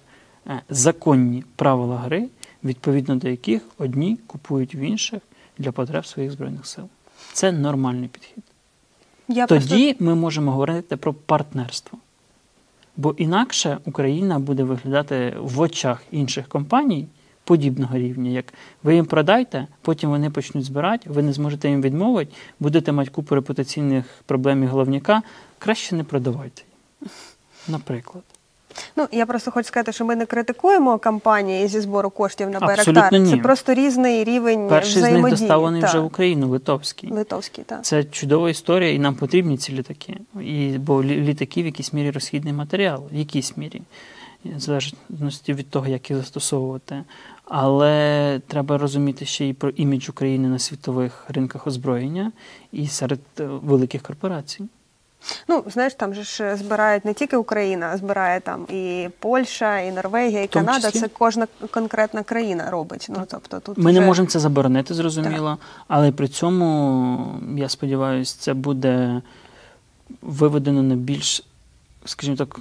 е, 0.47 0.63
законні 0.69 1.45
правила 1.57 1.97
гри, 1.97 2.29
відповідно 2.65 3.17
до 3.17 3.29
яких 3.29 3.63
одні 3.79 4.19
купують 4.27 4.75
в 4.75 4.77
інших 4.77 5.21
для 5.59 5.73
потреб 5.73 6.07
своїх 6.07 6.33
збройних 6.33 6.67
сил. 6.67 6.85
Це 7.33 7.53
нормальний 7.53 8.09
підхід. 8.09 8.45
Я 9.29 9.47
Тоді 9.47 9.97
ми 9.99 10.15
можемо 10.15 10.53
говорити 10.53 10.97
про 10.97 11.15
партнерство. 11.15 11.99
Бо 12.97 13.15
інакше 13.17 13.79
Україна 13.85 14.39
буде 14.39 14.63
виглядати 14.63 15.37
в 15.41 15.61
очах 15.61 16.03
інших 16.11 16.49
компаній 16.49 17.09
подібного 17.49 17.99
рівня, 17.99 18.31
як 18.31 18.55
ви 18.83 18.95
їм 18.95 19.07
продайте, 19.07 19.67
потім 19.83 20.11
вони 20.11 20.31
почнуть 20.31 20.65
збирати, 20.65 21.11
ви 21.11 21.23
не 21.23 21.33
зможете 21.33 21.69
їм 21.69 21.83
відмовити, 21.83 22.33
будете 22.61 22.93
мати 22.93 23.11
купу 23.11 23.35
репутаційних 23.35 24.05
проблем 24.27 24.65
і 24.65 24.67
головняка, 24.67 25.23
краще 25.59 25.97
не 25.97 26.05
продавайте 26.05 26.63
їм. 27.03 27.11
Наприклад. 27.69 28.25
Ну, 28.97 29.07
я 29.13 29.27
просто 29.27 29.51
хочу 29.51 29.69
сказати, 29.69 29.93
що 29.93 30.05
ми 30.05 30.17
не 30.17 30.27
критикуємо 30.27 30.99
кампанії 30.99 31.69
зі 31.69 31.81
збору 31.81 32.11
коштів 32.11 32.51
на 32.51 32.59
Абсолютно 32.59 32.93
Байрактар. 32.93 33.21
ні. 33.21 33.31
Це 33.31 33.37
просто 33.37 33.75
різний 33.75 34.25
рівень 34.25 34.69
Перший 34.69 34.93
з 34.93 34.97
них 34.97 35.05
взаємодії. 35.05 35.39
доставлений 35.39 35.85
вже 35.85 35.99
в 35.99 36.05
Україну, 36.05 36.49
литовський. 36.49 37.11
Литовський, 37.11 37.65
так. 37.65 37.85
Це 37.85 38.05
чудова 38.05 38.51
історія, 38.51 38.93
і 38.93 38.99
нам 38.99 39.15
потрібні 39.15 39.57
ці 39.57 39.73
літаки. 39.73 40.17
І, 40.41 40.79
бо 40.79 41.05
літаки 41.05 41.63
в 41.63 41.67
якійсь 41.67 41.93
мірі 41.93 42.11
розхідний 42.11 42.53
матеріал, 42.53 43.05
в 43.13 43.17
якійсь 43.17 43.57
мірі, 43.57 43.83
в 44.45 44.61
залежності 44.61 45.55
від 45.55 45.71
того, 45.71 45.87
як 45.87 46.11
їх 46.11 46.19
застосовувати. 46.19 47.05
Але 47.45 48.41
треба 48.47 48.79
розуміти 48.79 49.25
ще 49.25 49.45
й 49.45 49.53
про 49.53 49.71
імідж 49.71 50.09
України 50.09 50.49
на 50.49 50.59
світових 50.59 51.25
ринках 51.29 51.67
озброєння 51.67 52.33
і 52.73 52.87
серед 52.87 53.21
е, 53.41 53.45
великих 53.45 54.03
корпорацій. 54.03 54.65
Ну, 55.49 55.65
знаєш, 55.67 55.95
там 55.95 56.15
же 56.15 56.23
ж 56.23 56.57
збирають 56.57 57.05
не 57.05 57.15
тільки 57.15 57.37
Україна, 57.37 57.91
а 57.93 57.97
збирає 57.97 58.41
там 58.41 58.67
і 58.71 59.09
Польща, 59.19 59.81
і 59.81 59.93
Норвегія, 59.93 60.43
і 60.43 60.47
тому 60.47 60.67
Канада. 60.67 60.87
числі. 60.91 61.01
Це 61.01 61.09
кожна 61.09 61.47
конкретна 61.71 62.23
країна 62.23 62.71
робить. 62.71 63.07
Ну, 63.11 63.25
тобто, 63.31 63.61
тут 63.61 63.79
Ми 63.79 63.93
не 63.93 64.01
можемо 64.01 64.29
це 64.29 64.39
заборонити, 64.39 64.95
зрозуміло, 64.95 65.59
але 65.89 66.13
при 66.13 66.29
цьому, 66.29 67.41
я 67.57 67.69
сподіваюся, 67.69 68.37
це 68.39 68.55
буде 68.55 69.23
виведено 70.23 70.83
на 70.83 70.95
більш, 70.95 71.45
скажімо 72.05 72.37
так, 72.37 72.61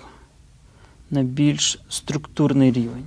на 1.12 1.24
більш 1.24 1.80
структурний 1.90 2.72
рівень. 2.72 3.06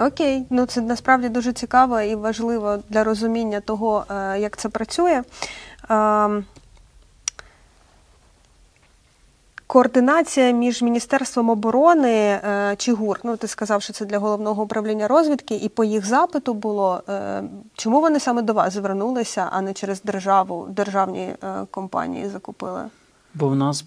Окей, 0.00 0.46
ну 0.50 0.66
це 0.66 0.80
насправді 0.80 1.28
дуже 1.28 1.52
цікаво 1.52 2.00
і 2.00 2.14
важливо 2.14 2.78
для 2.88 3.04
розуміння 3.04 3.60
того, 3.60 4.04
е, 4.10 4.40
як 4.40 4.56
це 4.56 4.68
працює. 4.68 5.22
Ем, 5.88 6.44
Координація 9.66 10.50
між 10.50 10.82
Міністерством 10.82 11.50
оборони 11.50 12.10
е, 12.10 12.74
чи 12.78 12.92
ГУР, 12.92 13.20
ну 13.24 13.36
ти 13.36 13.48
сказав, 13.48 13.82
що 13.82 13.92
це 13.92 14.04
для 14.04 14.18
головного 14.18 14.62
управління 14.62 15.08
розвідки, 15.08 15.54
і 15.54 15.68
по 15.68 15.84
їх 15.84 16.06
запиту 16.06 16.54
було. 16.54 17.02
Е, 17.08 17.42
чому 17.74 18.00
вони 18.00 18.20
саме 18.20 18.42
до 18.42 18.52
вас 18.52 18.72
звернулися, 18.72 19.48
а 19.52 19.60
не 19.60 19.72
через 19.72 20.02
державу, 20.02 20.66
державні 20.70 21.34
компанії 21.70 22.28
закупили? 22.28 22.82
Бо 23.34 23.48
в 23.48 23.56
нас 23.56 23.84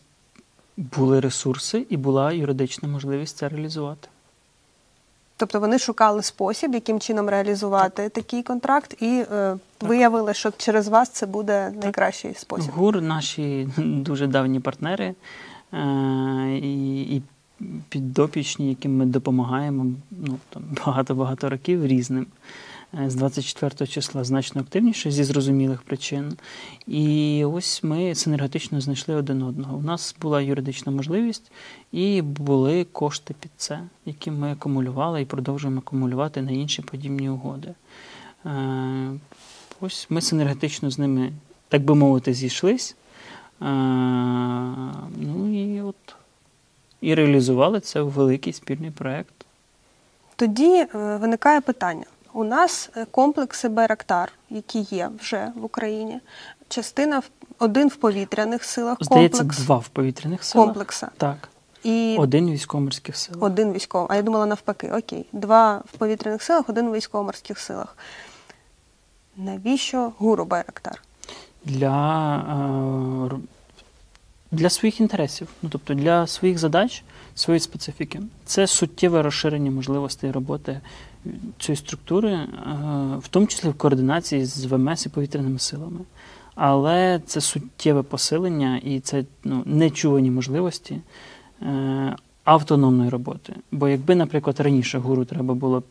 були 0.97 1.19
ресурси 1.19 1.85
і 1.89 1.97
була 1.97 2.31
юридична 2.31 2.89
можливість 2.89 3.38
це 3.38 3.50
реалізувати. 3.50 4.07
Тобто 5.38 5.59
вони 5.59 5.79
шукали 5.79 6.23
спосіб, 6.23 6.73
яким 6.73 7.00
чином 7.00 7.29
реалізувати 7.29 8.09
такий 8.09 8.43
контракт, 8.43 9.01
і 9.01 9.23
е, 9.31 9.57
виявили, 9.81 10.33
що 10.33 10.51
через 10.57 10.88
вас 10.88 11.09
це 11.09 11.25
буде 11.25 11.73
найкращий 11.83 12.33
спосіб. 12.33 12.71
ГУР 12.71 13.01
наші 13.01 13.69
дуже 13.77 14.27
давні 14.27 14.59
партнери 14.59 15.15
е, 15.73 15.77
і, 16.61 17.01
і 17.15 17.21
піддопічні, 17.89 18.69
яким 18.69 18.97
ми 18.97 19.05
допомагаємо 19.05 19.85
ну, 20.11 20.38
там, 20.50 20.63
багато-багато 20.85 21.50
років 21.50 21.85
різним. 21.85 22.25
Е, 23.00 23.10
З 23.10 23.15
24 23.15 23.88
числа 23.88 24.24
значно 24.24 24.62
активніше 24.62 25.12
зі 25.12 25.24
зрозумілих 25.24 25.81
причин. 25.81 26.38
І 26.88 27.45
ось 27.45 27.83
ми 27.83 28.15
синергетично 28.15 28.81
знайшли 28.81 29.15
один 29.15 29.43
одного. 29.43 29.77
У 29.77 29.81
нас 29.81 30.15
була 30.21 30.41
юридична 30.41 30.91
можливість 30.91 31.51
і 31.91 32.21
були 32.21 32.83
кошти 32.83 33.36
під 33.39 33.51
це, 33.57 33.79
які 34.05 34.31
ми 34.31 34.51
акумулювали 34.51 35.21
і 35.21 35.25
продовжуємо 35.25 35.79
акумулювати 35.79 36.41
на 36.41 36.51
інші 36.51 36.81
подібні 36.81 37.29
угоди. 37.29 37.74
Е, 38.45 39.12
ось 39.81 40.07
ми 40.10 40.21
синергетично 40.21 40.91
з 40.91 41.00
ними, 41.00 41.31
так 41.69 41.83
би 41.83 41.95
мовити, 41.95 42.33
зійшлись. 42.33 42.95
Е, 43.62 43.65
ну 45.17 45.63
і 45.63 45.81
от 45.81 45.95
і 47.01 47.15
реалізували 47.15 47.79
це 47.79 48.01
в 48.01 48.10
великий 48.10 48.53
спільний 48.53 48.91
проєкт. 48.91 49.33
Тоді 50.36 50.86
виникає 50.93 51.62
питання. 51.62 52.05
У 52.33 52.43
нас 52.43 52.89
е, 52.97 53.05
комплекси 53.11 53.69
Байрактар, 53.69 54.31
які 54.50 54.79
є 54.79 55.09
вже 55.19 55.51
в 55.55 55.65
Україні. 55.65 56.19
Частина 56.69 57.19
в- 57.19 57.29
один 57.59 57.88
в 57.88 57.95
повітряних 57.95 58.63
силах 58.63 58.97
Здається, 59.01 59.38
комплекс 59.39 59.59
два 59.63 59.77
в 59.77 59.88
повітряних 59.88 60.43
силах. 60.43 60.65
комплекса. 60.67 61.09
Так. 61.17 61.50
І 61.83 62.15
Один 62.19 62.47
в 62.50 62.51
військово-морських 62.51 63.17
силах. 63.17 63.43
один 63.43 63.73
військовий. 63.73 64.07
А 64.11 64.15
я 64.15 64.21
думала 64.21 64.45
навпаки, 64.45 64.91
окей. 64.91 65.25
Два 65.31 65.77
в 65.93 65.97
повітряних 65.97 66.43
силах, 66.43 66.69
один 66.69 66.89
в 66.89 66.93
військово-морських 66.93 67.59
силах. 67.59 67.97
Навіщо 69.38 70.11
гуру 70.17 70.45
Байрактар? 70.45 71.01
для, 71.65 72.38
е, 73.33 73.35
для 74.51 74.69
своїх 74.69 75.00
інтересів, 75.01 75.47
ну 75.61 75.69
тобто 75.69 75.93
для 75.93 76.27
своїх 76.27 76.57
задач, 76.57 77.03
своєї 77.35 77.59
специфіки. 77.59 78.21
Це 78.45 78.67
суттєве 78.67 79.21
розширення 79.21 79.71
можливостей 79.71 80.31
роботи 80.31 80.81
цієї 81.60 81.78
структури, 81.78 82.30
е, 82.32 82.48
в 83.20 83.28
тому 83.28 83.48
числі 83.48 83.70
в 83.70 83.74
координації 83.74 84.46
з 84.46 84.66
ВМС 84.66 85.06
і 85.06 85.10
повітряними 85.10 85.60
силами. 85.60 86.00
Але 86.56 87.22
це 87.25 87.42
суттєве 87.42 88.04
посилення 88.04 88.78
і 88.78 89.00
це 89.00 89.24
ну, 89.44 89.63
нечувані 89.66 90.32
можливості 90.32 90.98
е, 91.62 92.16
автономної 92.44 93.10
роботи. 93.10 93.56
Бо 93.72 93.88
якби, 93.88 94.16
наприклад, 94.16 94.60
раніше 94.60 94.98
гуру 94.98 95.25
треба 95.25 95.54
було 95.54 95.84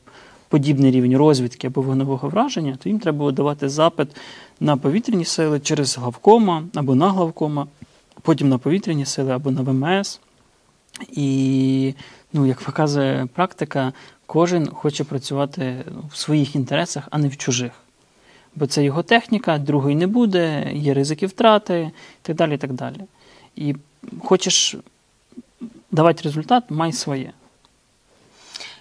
подібний 0.48 0.90
рівень 0.90 1.16
розвідки 1.16 1.66
або 1.66 1.82
вогневого 1.82 2.28
враження, 2.28 2.78
то 2.82 2.88
їм 2.88 2.98
треба 2.98 3.18
було 3.18 3.32
давати 3.32 3.68
запит 3.68 4.08
на 4.60 4.76
повітряні 4.76 5.24
сили 5.24 5.60
через 5.60 5.98
главкома 5.98 6.62
або 6.74 6.94
на 6.94 7.10
главкома, 7.10 7.66
потім 8.22 8.48
на 8.48 8.58
повітряні 8.58 9.04
сили 9.04 9.32
або 9.32 9.50
на 9.50 9.62
ВМС. 9.62 10.20
І, 11.12 11.94
ну, 12.32 12.46
як 12.46 12.60
показує 12.60 13.26
практика, 13.34 13.92
кожен 14.26 14.68
хоче 14.68 15.04
працювати 15.04 15.84
в 16.12 16.16
своїх 16.16 16.56
інтересах, 16.56 17.08
а 17.10 17.18
не 17.18 17.28
в 17.28 17.36
чужих. 17.36 17.72
Бо 18.56 18.66
це 18.66 18.84
його 18.84 19.02
техніка, 19.02 19.58
другої 19.58 19.96
не 19.96 20.06
буде, 20.06 20.70
є 20.72 20.94
ризики 20.94 21.26
втрати 21.26 21.90
і 22.22 22.22
так 22.22 22.36
далі. 22.36 22.54
І, 22.54 22.58
так 22.58 22.72
далі. 22.72 22.96
і 23.56 23.74
хочеш 24.24 24.76
давати 25.90 26.22
результат, 26.22 26.64
май 26.68 26.92
своє. 26.92 27.32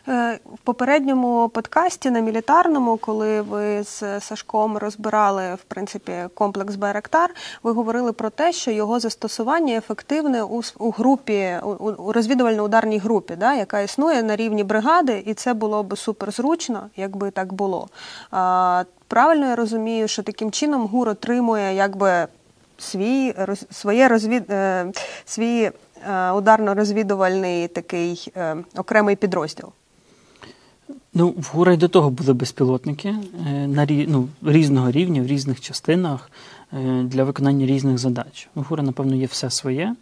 Е, 0.09 0.39
В 0.55 0.57
попередньому 0.57 1.49
подкасті 1.49 2.11
на 2.11 2.19
мілітарному, 2.19 2.97
коли 2.97 3.41
ви 3.41 3.83
з 3.83 4.19
Сашком 4.19 4.77
розбирали 4.77 5.55
в 5.55 5.63
принципі 5.67 6.13
комплекс 6.33 6.75
Байрактар, 6.75 7.35
ви 7.63 7.71
говорили 7.71 8.13
про 8.13 8.29
те, 8.29 8.51
що 8.51 8.71
його 8.71 8.99
застосування 8.99 9.77
ефективне 9.77 10.43
у, 10.43 10.61
у 10.77 10.91
групі 10.91 11.57
у, 11.63 12.13
розвідувально-ударній 12.13 12.99
групі, 12.99 13.35
да, 13.35 13.53
яка 13.53 13.81
існує 13.81 14.23
на 14.23 14.35
рівні 14.35 14.63
бригади, 14.63 15.23
і 15.25 15.33
це 15.33 15.53
було 15.53 15.83
б 15.83 15.97
суперзручно, 15.97 16.89
якби 16.95 17.31
так 17.31 17.53
було. 17.53 17.87
А, 18.31 18.83
правильно 19.07 19.45
я 19.45 19.55
розумію, 19.55 20.07
що 20.07 20.23
таким 20.23 20.51
чином 20.51 20.87
ГУР 20.87 21.09
отримує 21.09 21.75
якби 21.75 22.27
свій 22.77 23.33
роз, 23.37 23.65
своє 23.71 24.07
розвід, 24.07 24.51
е, 24.51 24.91
свій 25.25 25.61
е, 25.63 25.71
ударно-розвідувальний 26.31 27.67
такий 27.67 28.33
окремий 28.75 29.15
підрозділ. 29.15 29.71
Ну, 31.13 31.29
в 31.37 31.49
ГУРа 31.53 31.73
й 31.73 31.77
до 31.77 31.87
того 31.87 32.09
були 32.09 32.33
безпілотники 32.33 33.15
е, 33.47 33.67
на 33.67 33.87
ну, 33.89 34.29
різного 34.41 34.91
рівня, 34.91 35.21
в 35.21 35.27
різних 35.27 35.61
частинах 35.61 36.31
е, 36.73 37.03
для 37.03 37.23
виконання 37.23 37.65
різних 37.65 37.97
задач. 37.97 38.47
У 38.55 38.61
ГУРа, 38.61 38.83
напевно, 38.83 39.15
є 39.15 39.25
все 39.25 39.49
своє, 39.49 39.95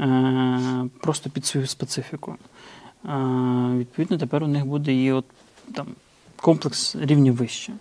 е, 0.00 0.60
просто 1.00 1.30
під 1.30 1.46
свою 1.46 1.66
специфіку. 1.66 2.36
Відповідно, 3.74 4.18
тепер 4.18 4.42
у 4.42 4.46
них 4.46 4.66
буде 4.66 4.94
і 4.94 5.12
от, 5.12 5.24
там, 5.74 5.86
комплекс 6.36 6.96
рівня 6.96 7.32
вище. 7.32 7.72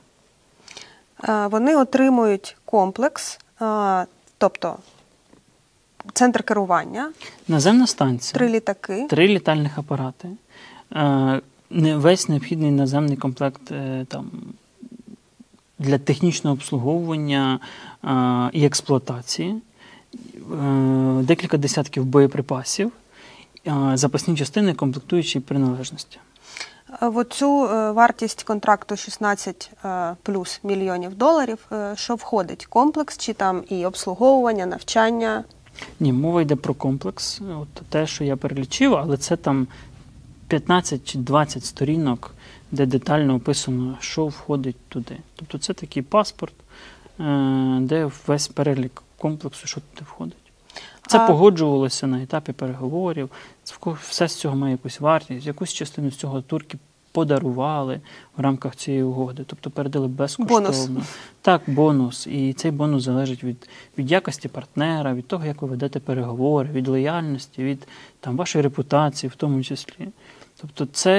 Вони 1.49 1.75
отримують 1.75 2.57
комплекс, 2.65 3.39
тобто 4.37 4.77
центр 6.13 6.43
керування, 6.43 7.11
Наземна 7.47 7.87
станція, 7.87 8.39
три 8.39 8.49
літаки. 8.49 9.07
три 9.09 9.27
літальних 9.27 9.77
апарати, 9.77 10.29
весь 11.69 12.29
необхідний 12.29 12.71
наземний 12.71 13.17
комплект 13.17 13.71
е, 13.71 14.05
там, 14.09 14.31
для 15.79 15.97
технічного 15.97 16.53
обслуговування 16.53 17.59
е, 18.03 18.49
і 18.53 18.65
експлуатації, 18.65 19.55
е, 19.55 21.21
декілька 21.21 21.57
десятків 21.57 22.05
боєприпасів, 22.05 22.91
е, 23.67 23.91
запасні 23.93 24.35
частини, 24.35 24.73
комплектуючі 24.73 25.39
приналежності. 25.39 26.19
В 27.01 27.17
оцю 27.17 27.65
е, 27.65 27.91
вартість 27.91 28.43
контракту 28.43 28.95
16 28.95 29.71
е, 29.85 30.15
плюс 30.23 30.59
мільйонів 30.63 31.15
доларів. 31.15 31.57
Що 31.95 32.15
входить? 32.15 32.65
Комплекс 32.65 33.17
чи 33.17 33.33
там 33.33 33.63
і 33.69 33.85
обслуговування, 33.85 34.65
навчання? 34.65 35.43
Ні, 35.99 36.13
мова 36.13 36.41
йде 36.41 36.55
про 36.55 36.73
комплекс. 36.73 37.41
От 37.61 37.67
те, 37.89 38.07
що 38.07 38.23
я 38.23 38.35
перелічив, 38.35 38.95
але 38.95 39.17
це 39.17 39.35
там 39.35 39.67
15 40.47 41.05
чи 41.05 41.17
20 41.17 41.65
сторінок, 41.65 42.33
де 42.71 42.85
детально 42.85 43.35
описано, 43.35 43.97
що 43.99 44.25
входить 44.25 44.89
туди. 44.89 45.17
Тобто 45.35 45.57
це 45.57 45.73
такий 45.73 46.03
паспорт, 46.03 46.53
е, 47.19 47.77
де 47.81 48.11
весь 48.27 48.47
перелік 48.47 49.03
комплексу, 49.17 49.67
що 49.67 49.81
туди 49.81 50.05
входить. 50.05 50.37
Це 51.07 51.17
А- 51.17 51.27
погоджувалося 51.27 52.07
на 52.07 52.23
етапі 52.23 52.51
переговорів. 52.51 53.29
Все 54.09 54.27
з 54.27 54.35
цього 54.35 54.55
має 54.55 54.71
якусь 54.71 54.99
вартість, 54.99 55.47
якусь 55.47 55.73
частину 55.73 56.11
з 56.11 56.15
цього 56.15 56.41
турки 56.41 56.77
подарували 57.17 58.01
в 58.37 58.41
рамках 58.41 58.75
цієї 58.75 59.03
угоди, 59.03 59.43
тобто 59.47 59.69
передали 59.69 60.07
безкоштовно. 60.07 60.69
Бонус. 60.69 60.89
Так, 61.41 61.61
бонус. 61.67 62.27
І 62.27 62.53
цей 62.53 62.71
бонус 62.71 63.03
залежить 63.03 63.43
від, 63.43 63.69
від 63.97 64.11
якості 64.11 64.47
партнера, 64.47 65.13
від 65.13 65.27
того, 65.27 65.45
як 65.45 65.61
ви 65.61 65.67
ведете 65.67 65.99
переговори, 65.99 66.69
від 66.69 66.87
лояльності, 66.87 67.63
від 67.63 67.87
там, 68.19 68.37
вашої 68.37 68.63
репутації, 68.63 69.29
в 69.29 69.35
тому 69.35 69.63
числі. 69.63 70.07
Тобто, 70.61 70.85
це 70.85 71.11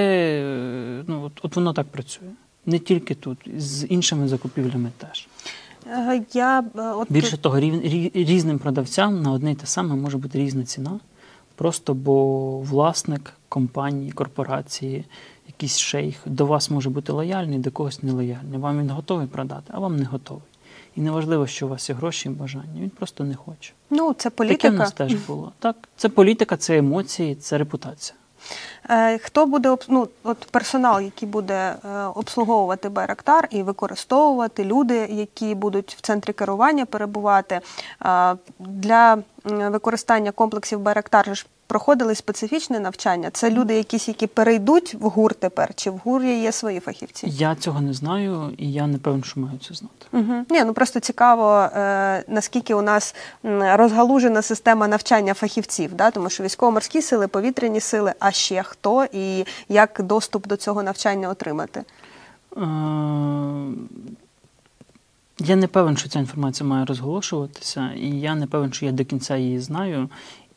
е, 0.42 1.04
ну, 1.06 1.22
от, 1.22 1.32
от 1.42 1.56
воно 1.56 1.72
так 1.72 1.86
працює. 1.86 2.28
Не 2.66 2.78
тільки 2.78 3.14
тут, 3.14 3.38
з 3.56 3.86
іншими 3.86 4.28
закупівлями 4.28 4.90
теж. 4.98 5.28
Е, 5.86 6.22
Я 6.32 6.60
е, 6.60 6.80
от 6.82 7.12
Більше 7.12 7.36
того, 7.36 7.60
рів, 7.60 7.80
різним 8.14 8.58
продавцям 8.58 9.22
на 9.22 9.32
одне 9.32 9.52
й 9.52 9.54
те 9.54 9.66
саме 9.66 9.94
може 9.94 10.18
бути 10.18 10.38
різна 10.38 10.64
ціна. 10.64 11.00
Просто 11.54 11.94
бо 11.94 12.58
власник 12.60 13.32
компанії, 13.48 14.12
корпорації, 14.12 15.04
якийсь 15.46 15.78
шейх 15.78 16.16
до 16.26 16.46
вас 16.46 16.70
може 16.70 16.90
бути 16.90 17.12
лояльний, 17.12 17.58
до 17.58 17.70
когось 17.70 18.02
нелояльний. 18.02 18.58
Вам 18.58 18.80
він 18.80 18.90
готовий 18.90 19.26
продати, 19.26 19.64
а 19.68 19.78
вам 19.78 19.96
не 19.96 20.04
готовий. 20.04 20.42
І 20.96 21.00
неважливо, 21.00 21.46
що 21.46 21.66
у 21.66 21.68
вас 21.68 21.88
є 21.88 21.94
гроші 21.94 22.28
і 22.28 22.32
бажання. 22.32 22.80
Він 22.80 22.90
просто 22.90 23.24
не 23.24 23.34
хоче. 23.34 23.72
ну 23.90 24.14
це 24.14 24.30
Таке 24.30 24.70
в 24.70 24.74
нас 24.74 24.92
теж 24.92 25.14
було. 25.14 25.52
Так, 25.58 25.88
це 25.96 26.08
політика, 26.08 26.56
це 26.56 26.78
емоції, 26.78 27.34
це 27.34 27.58
репутація. 27.58 28.16
Е, 28.90 29.18
Хто 29.18 29.46
буде 29.46 29.76
ну, 29.88 30.08
от 30.24 30.38
персонал, 30.38 31.00
який 31.00 31.28
буде 31.28 31.54
е, 31.54 32.02
обслуговувати 32.14 32.88
Байрактар 32.88 33.48
і 33.50 33.62
використовувати 33.62 34.64
люди, 34.64 34.96
які 35.10 35.54
будуть 35.54 35.94
в 35.94 36.00
центрі 36.00 36.32
керування 36.32 36.86
перебувати 36.86 37.60
е, 38.06 38.36
для 38.58 39.18
використання 39.44 40.30
комплексів 40.30 40.80
Байрактар 40.80 41.36
ж 41.36 41.46
проходили 41.68 42.14
специфічне 42.14 42.80
навчання. 42.80 43.30
Це 43.32 43.50
люди, 43.50 43.74
якісь, 43.74 44.08
які 44.08 44.26
перейдуть 44.26 44.94
в 44.94 45.08
ГУР 45.08 45.34
тепер, 45.34 45.74
чи 45.74 45.90
в 45.90 45.96
ГУРі 46.04 46.40
є 46.40 46.52
свої 46.52 46.80
фахівці? 46.80 47.26
Я 47.30 47.54
цього 47.54 47.80
не 47.80 47.92
знаю, 47.92 48.54
і 48.58 48.72
я 48.72 48.86
не 48.86 48.98
певен, 48.98 49.24
що 49.24 49.40
маю 49.40 49.58
це 49.68 49.74
знати. 49.74 50.06
Угу. 50.12 50.44
Ні, 50.50 50.64
ну 50.64 50.72
просто 50.72 51.00
цікаво, 51.00 51.60
е, 51.60 52.24
наскільки 52.28 52.74
у 52.74 52.82
нас 52.82 53.14
розгалужена 53.72 54.42
система 54.42 54.88
навчання 54.88 55.34
фахівців, 55.34 55.94
да? 55.94 56.10
тому 56.10 56.30
що 56.30 56.42
військово-морські 56.44 57.02
сили, 57.02 57.28
повітряні 57.28 57.80
сили, 57.80 58.12
а 58.18 58.30
ще 58.30 58.62
хто 58.62 59.06
і 59.12 59.44
як 59.68 60.00
доступ 60.04 60.46
до 60.46 60.56
цього 60.56 60.82
навчання 60.82 61.28
отримати. 61.28 61.80
Е, 62.56 62.60
Я 65.38 65.56
не 65.56 65.66
певен, 65.66 65.96
що 65.96 66.08
ця 66.08 66.18
інформація 66.18 66.68
має 66.68 66.84
розголошуватися, 66.84 67.90
і 67.96 68.10
я 68.10 68.34
не 68.34 68.46
певен, 68.46 68.72
що 68.72 68.86
я 68.86 68.92
до 68.92 69.04
кінця 69.04 69.36
її 69.36 69.60
знаю, 69.60 70.08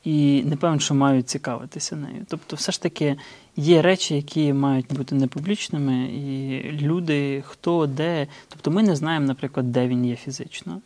і 0.04 0.44
не 0.44 0.56
певен, 0.56 0.80
що 0.80 0.96
мають 0.96 1.30
цікавитися 1.30 1.96
нею. 1.96 2.26
Тобто, 2.28 2.56
все 2.56 2.72
ж 2.72 2.82
таки 2.82 3.16
є 3.56 3.82
речі, 3.82 4.16
які 4.16 4.54
мають 4.54 4.94
бути 4.94 5.16
непублічними, 5.16 6.04
і 6.04 6.62
люди, 6.82 7.44
хто 7.48 7.88
де. 7.88 8.28
Тобто, 8.50 8.72
ми 8.72 8.84
не 8.84 8.96
знаємо, 8.96 9.26
наприклад, 9.26 9.72
де 9.72 9.88
він 9.88 10.06
є 10.06 10.16
фізично. 10.16 10.82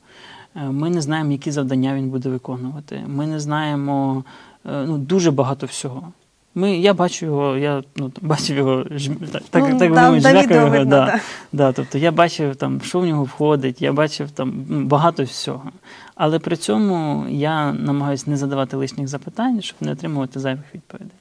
Е, 0.55 0.69
Ми 0.69 0.89
не 0.89 1.01
знаємо, 1.01 1.31
які 1.31 1.51
завдання 1.51 1.95
він 1.95 2.09
буде 2.09 2.29
виконувати. 2.29 3.03
Ми 3.07 3.27
не 3.27 3.39
знаємо 3.39 4.23
е, 4.65 4.85
ну, 4.85 4.97
дуже 4.97 5.31
багато 5.31 5.65
всього. 5.65 6.11
Ми, 6.57 6.77
я 6.77 6.93
бачу 6.93 7.25
його, 7.25 7.57
я 7.57 7.83
ну, 7.95 8.11
бачив 8.21 8.57
його, 8.57 8.83
так, 9.31 9.43
Ну, 9.53 9.79
так 9.79 9.93
да, 9.93 10.03
думаю, 10.05 10.21
на 10.21 10.41
його. 10.41 10.69
видно, 10.69 10.85
да, 10.85 11.05
да. 11.05 11.19
Да, 11.51 11.71
тобто 11.71 11.97
я 11.97 12.11
бачив, 12.11 12.55
там, 12.55 12.81
що 12.81 12.99
в 12.99 13.05
нього 13.05 13.23
входить, 13.23 13.81
я 13.81 13.93
бачив 13.93 14.31
там 14.31 14.51
багато 14.67 15.23
всього. 15.23 15.71
Але 16.15 16.39
при 16.39 16.55
цьому 16.55 17.25
я 17.29 17.73
намагаюся 17.73 18.29
не 18.29 18.37
задавати 18.37 18.77
лишніх 18.77 19.07
запитань, 19.07 19.61
щоб 19.61 19.77
не 19.81 19.91
отримувати 19.91 20.39
зайвих 20.39 20.65
відповідей. 20.75 21.17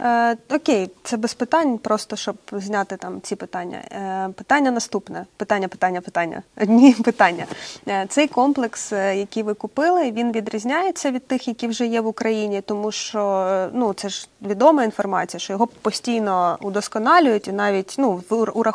Е, 0.00 0.36
окей, 0.50 0.90
це 1.02 1.16
без 1.16 1.34
питань, 1.34 1.78
просто 1.78 2.16
щоб 2.16 2.36
зняти 2.52 2.96
там 2.96 3.20
ці 3.20 3.36
питання. 3.36 3.78
Е, 3.78 4.28
питання 4.36 4.70
наступне. 4.70 5.26
Питання, 5.36 5.68
питання, 5.68 6.00
питання. 6.00 6.42
Одні 6.62 6.92
питання. 7.04 7.46
Е, 7.88 8.06
цей 8.08 8.28
комплекс, 8.28 8.92
е, 8.92 9.16
який 9.16 9.42
ви 9.42 9.54
купили, 9.54 10.10
він 10.10 10.32
відрізняється 10.32 11.10
від 11.10 11.26
тих, 11.26 11.48
які 11.48 11.66
вже 11.66 11.86
є 11.86 12.00
в 12.00 12.06
Україні, 12.06 12.60
тому 12.60 12.92
що 12.92 13.46
е, 13.50 13.70
ну 13.72 13.92
це 13.92 14.08
ж 14.08 14.28
відома 14.42 14.84
інформація, 14.84 15.40
що 15.40 15.52
його 15.52 15.66
постійно 15.66 16.58
удосконалюють, 16.60 17.48
і 17.48 17.52
навіть 17.52 17.94
ну 17.98 18.22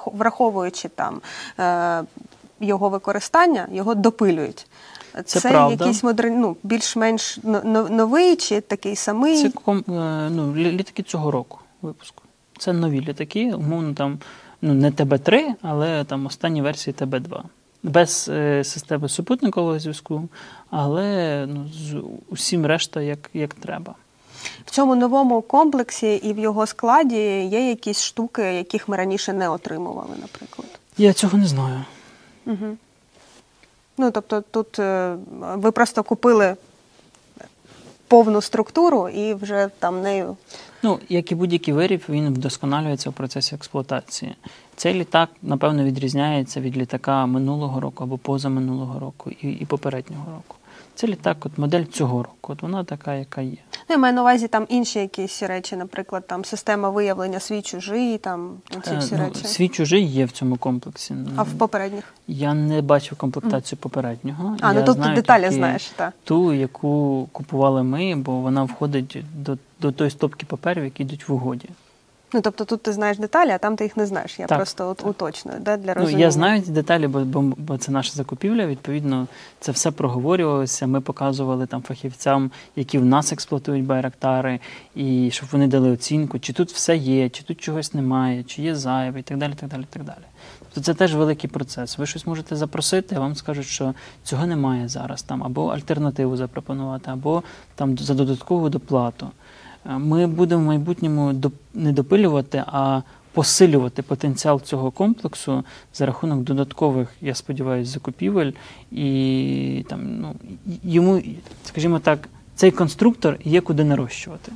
враховуючи 0.06 0.90
там 0.90 1.22
е, 1.60 2.04
його 2.60 2.90
використання, 2.90 3.68
його 3.72 3.96
допилюють. 3.96 4.68
Це 5.26 5.42
правда. 5.42 5.86
якийсь 5.86 6.04
модерн, 6.04 6.40
ну, 6.40 6.58
більш-менш 6.64 7.40
но- 7.44 7.62
но- 7.64 7.90
новий 7.90 8.36
чи 8.36 8.62
такий 8.62 8.96
самий. 8.96 9.44
Це 9.44 9.50
ком, 9.50 9.78
е, 9.78 10.30
ну, 10.30 10.56
літаки 10.56 11.04
цього 11.04 11.32
року 11.32 11.60
випуску. 11.82 12.24
Це 12.58 12.74
нові 12.74 13.02
літаки, 13.02 13.54
умовно 13.54 13.94
там 13.94 14.20
ну, 14.62 14.74
не 14.74 14.92
ТБ-3, 14.92 15.54
але 15.62 16.04
там 16.04 16.26
останні 16.26 16.62
версії 16.62 16.94
ТБ-2. 16.94 17.42
Без 17.84 18.30
е, 18.30 18.64
системи 18.64 19.10
супутникового 19.10 19.80
зв'язку, 19.80 20.30
але 20.70 21.46
ну, 21.50 21.70
з 21.74 22.04
усім 22.30 22.66
решта 22.66 23.02
як, 23.02 23.30
як 23.34 23.54
треба. 23.54 23.96
В 24.66 24.72
цьому 24.72 24.96
новому 24.96 25.42
комплексі 25.42 26.16
і 26.16 26.34
в 26.34 26.40
його 26.40 26.66
складі 26.66 27.44
є 27.44 27.70
якісь 27.70 28.04
штуки, 28.04 28.42
яких 28.42 28.90
ми 28.90 28.98
раніше 28.98 29.34
не 29.34 29.50
отримували, 29.50 30.16
наприклад. 30.22 30.68
Я 30.98 31.14
цього 31.14 31.38
не 31.38 31.48
знаю. 31.48 31.84
Угу. 32.46 32.78
Ну, 34.00 34.12
тобто, 34.12 34.44
тут 34.52 34.80
е, 34.80 35.16
ви 35.40 35.72
просто 35.72 36.04
купили 36.04 36.56
повну 38.08 38.42
структуру 38.42 39.10
і 39.10 39.34
вже 39.34 39.70
там 39.80 40.02
нею. 40.02 40.38
Ну, 40.84 41.00
як 41.10 41.32
і 41.32 41.36
будь-який 41.36 41.74
виріб, 41.74 42.04
він 42.10 42.34
вдосконалюється 42.34 43.10
в 43.10 43.14
процесі 43.14 43.56
експлуатації. 43.56 44.36
Цей 44.76 44.94
літак, 44.94 45.30
напевно, 45.42 45.84
відрізняється 45.84 46.62
від 46.62 46.78
літака 46.78 47.26
минулого 47.26 47.80
року 47.80 48.04
або 48.04 48.18
позаминулого 48.18 49.00
року 49.00 49.32
і, 49.42 49.50
і 49.50 49.66
попереднього 49.66 50.26
року. 50.26 50.56
Це 51.00 51.08
літак, 51.08 51.46
от 51.46 51.58
модель 51.58 51.84
цього 51.84 52.24
року. 52.24 52.54
От 52.54 52.62
вона 52.62 52.84
така, 52.84 53.16
яка 53.16 53.42
є. 53.42 53.58
Ну, 53.74 53.86
я 53.90 53.98
маю 53.98 54.14
на 54.14 54.22
увазі 54.22 54.48
там 54.48 54.66
інші 54.70 55.00
якісь 55.00 55.44
речі, 55.44 55.76
наприклад, 55.76 56.28
там 56.28 56.46
система 56.46 56.90
виявлення 56.90 57.40
свій 57.40 57.62
чужий, 57.62 58.18
там 58.18 58.58
ці 58.84 58.94
Е, 58.94 58.98
всі 58.98 59.16
ну, 59.16 59.24
речі. 59.24 59.48
свій 59.48 59.70
чужий 59.70 60.04
є 60.04 60.26
в 60.26 60.32
цьому 60.32 60.58
комплексі. 60.58 61.16
А 61.36 61.44
в 61.44 61.54
попередніх? 61.54 62.14
Я 62.28 62.54
не 62.54 62.82
бачив 62.82 63.18
комплектацію 63.18 63.80
попереднього. 63.80 64.58
А, 64.62 64.74
ну 64.74 64.80
Я 64.80 64.86
тут 64.86 64.96
ти 64.96 65.02
знаю 65.02 65.16
деталі 65.16 65.50
знаєш, 65.50 65.92
так. 65.96 66.14
Ту, 66.24 66.54
яку 66.54 67.28
купували 67.32 67.84
ми, 67.84 68.16
бо 68.16 68.32
вона 68.32 68.64
входить 68.64 69.18
до, 69.36 69.58
до 69.82 69.92
тої 69.92 70.10
стопки 70.10 70.46
паперів, 70.46 70.84
які 70.84 71.04
йдуть 71.04 71.30
в 71.30 71.34
угоді. 71.34 71.70
Ну, 72.34 72.42
тобто 72.42 72.66
тут 72.66 72.82
ти 72.84 72.94
знаєш 72.94 73.18
деталі, 73.18 73.50
а 73.50 73.58
там 73.58 73.76
ти 73.76 73.84
їх 73.84 73.98
не 73.98 74.06
знаєш. 74.06 74.40
Я 74.40 74.46
Так, 74.48 74.58
просто 74.58 74.94
так. 74.94 75.08
уточнюю 75.08 75.60
да, 75.60 75.78
для 75.78 75.96
Ну, 75.96 76.10
я 76.10 76.32
знаю 76.32 76.62
ці 76.62 76.72
деталі, 76.72 77.08
бо, 77.08 77.20
бо, 77.20 77.42
бо 77.42 77.78
це 77.78 77.92
наша 77.92 78.14
закупівля. 78.14 78.66
Відповідно, 78.66 79.28
це 79.60 79.72
все 79.72 79.92
проговорювалося. 79.92 80.88
Ми 80.88 81.02
показували 81.02 81.66
там 81.66 81.82
фахівцям, 81.82 82.52
які 82.76 82.98
в 82.98 83.06
нас 83.06 83.34
експлуатують 83.34 83.86
байрактари, 83.86 84.60
і 84.96 85.30
щоб 85.32 85.50
вони 85.52 85.68
дали 85.68 85.92
оцінку, 85.92 86.40
чи 86.40 86.54
тут 86.54 86.72
все 86.72 86.98
є, 86.98 87.30
чи 87.30 87.44
тут 87.44 87.62
чогось 87.62 87.94
немає, 87.94 88.44
чи 88.44 88.62
є 88.62 88.76
зайве, 88.76 89.20
і 89.20 89.24
так 89.24 89.38
далі. 89.38 89.54
так 89.54 89.70
далі, 89.70 89.86
так 89.90 90.04
далі. 90.04 90.24
Тобто 90.60 90.82
це 90.82 90.94
теж 90.94 91.16
великий 91.16 91.50
процес. 91.50 91.98
Ви 91.98 92.06
щось 92.06 92.28
можете 92.28 92.56
запросити, 92.56 93.16
а 93.16 93.20
вам 93.20 93.36
скажуть, 93.36 93.66
що 93.66 93.94
цього 94.24 94.46
немає 94.46 94.88
зараз, 94.88 95.24
там, 95.24 95.44
або 95.44 95.68
альтернативу 95.68 96.38
запропонувати, 96.38 97.12
або 97.12 97.44
там 97.76 97.98
за 97.98 98.14
додаткову 98.14 98.70
доплату. 98.70 99.28
Е, 99.86 99.98
Ми 99.98 100.28
будемо 100.28 100.62
в 100.62 100.66
майбутньому 100.66 101.34
не 101.74 101.92
допилювати, 101.92 102.64
а 102.68 103.02
посилювати 103.34 104.02
потенціал 104.02 104.62
цього 104.62 104.92
комплексу 104.92 105.64
за 105.94 106.06
рахунок 106.06 106.40
додаткових, 106.40 107.10
я 107.22 107.36
сподіваюся, 107.36 107.92
закупівель. 107.92 108.52
І 108.92 109.86
там, 109.90 110.20
ну, 110.20 110.36
йому, 110.84 111.22
скажімо 111.66 112.00
так, 112.00 112.30
цей 112.56 112.72
конструктор 112.72 113.38
є 113.44 113.62
куди 113.62 113.84
нарощувати. 113.84 114.52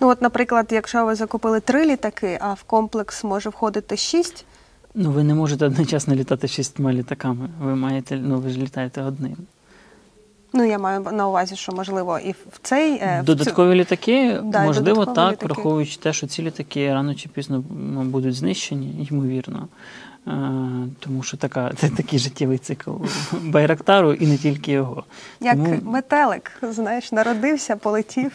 Ну, 0.00 0.08
от, 0.08 0.22
наприклад, 0.22 0.66
якщо 0.70 1.04
ви 1.04 1.14
закупили 1.14 1.60
три 1.60 1.86
літаки, 1.86 2.38
а 2.40 2.52
в 2.52 2.62
комплекс 2.62 3.24
може 3.24 3.50
входити 3.50 3.96
шість, 3.96 4.44
Ну, 4.94 5.10
ви 5.10 5.24
не 5.24 5.34
можете 5.34 5.66
одночасно 5.66 6.14
літати 6.14 6.48
шістьма 6.48 6.92
літаками. 6.92 7.48
Ви 7.60 7.76
маєте, 7.76 8.16
ну 8.16 8.38
ви 8.38 8.50
ж 8.50 8.58
літаєте 8.58 9.02
одним. 9.02 9.36
Ну 10.52 10.64
я 10.64 10.78
маю 10.78 11.00
на 11.00 11.28
увазі, 11.28 11.56
що 11.56 11.72
можливо 11.72 12.18
і 12.18 12.32
в 12.32 12.58
цей 12.62 12.92
е, 12.94 13.18
в 13.22 13.26
цю- 13.26 13.34
Додаткові 13.34 13.74
літаки, 13.74 14.40
Да, 14.44 14.64
можливо, 14.64 14.98
додаткові 15.04 15.14
так, 15.14 15.32
літаки. 15.32 15.46
враховуючи 15.54 15.98
те, 16.00 16.12
що 16.12 16.26
ці 16.26 16.42
літаки 16.42 16.94
рано 16.94 17.14
чи 17.14 17.28
пізно 17.28 17.60
будуть 18.04 18.34
знищені, 18.34 19.08
ймовірно. 19.10 19.68
Е, 20.26 20.30
тому 21.00 21.22
що 21.22 21.36
така, 21.36 21.72
це 21.76 21.88
такий 21.90 22.18
життєвий 22.18 22.58
цикл 22.58 22.90
Байрактару 23.42 24.12
і 24.12 24.26
не 24.26 24.36
тільки 24.38 24.72
його. 24.72 25.04
як 25.40 25.54
Тому 25.54 25.78
метелик, 25.82 26.52
знаєш, 26.62 27.12
народився, 27.12 27.76
полетів, 27.76 28.32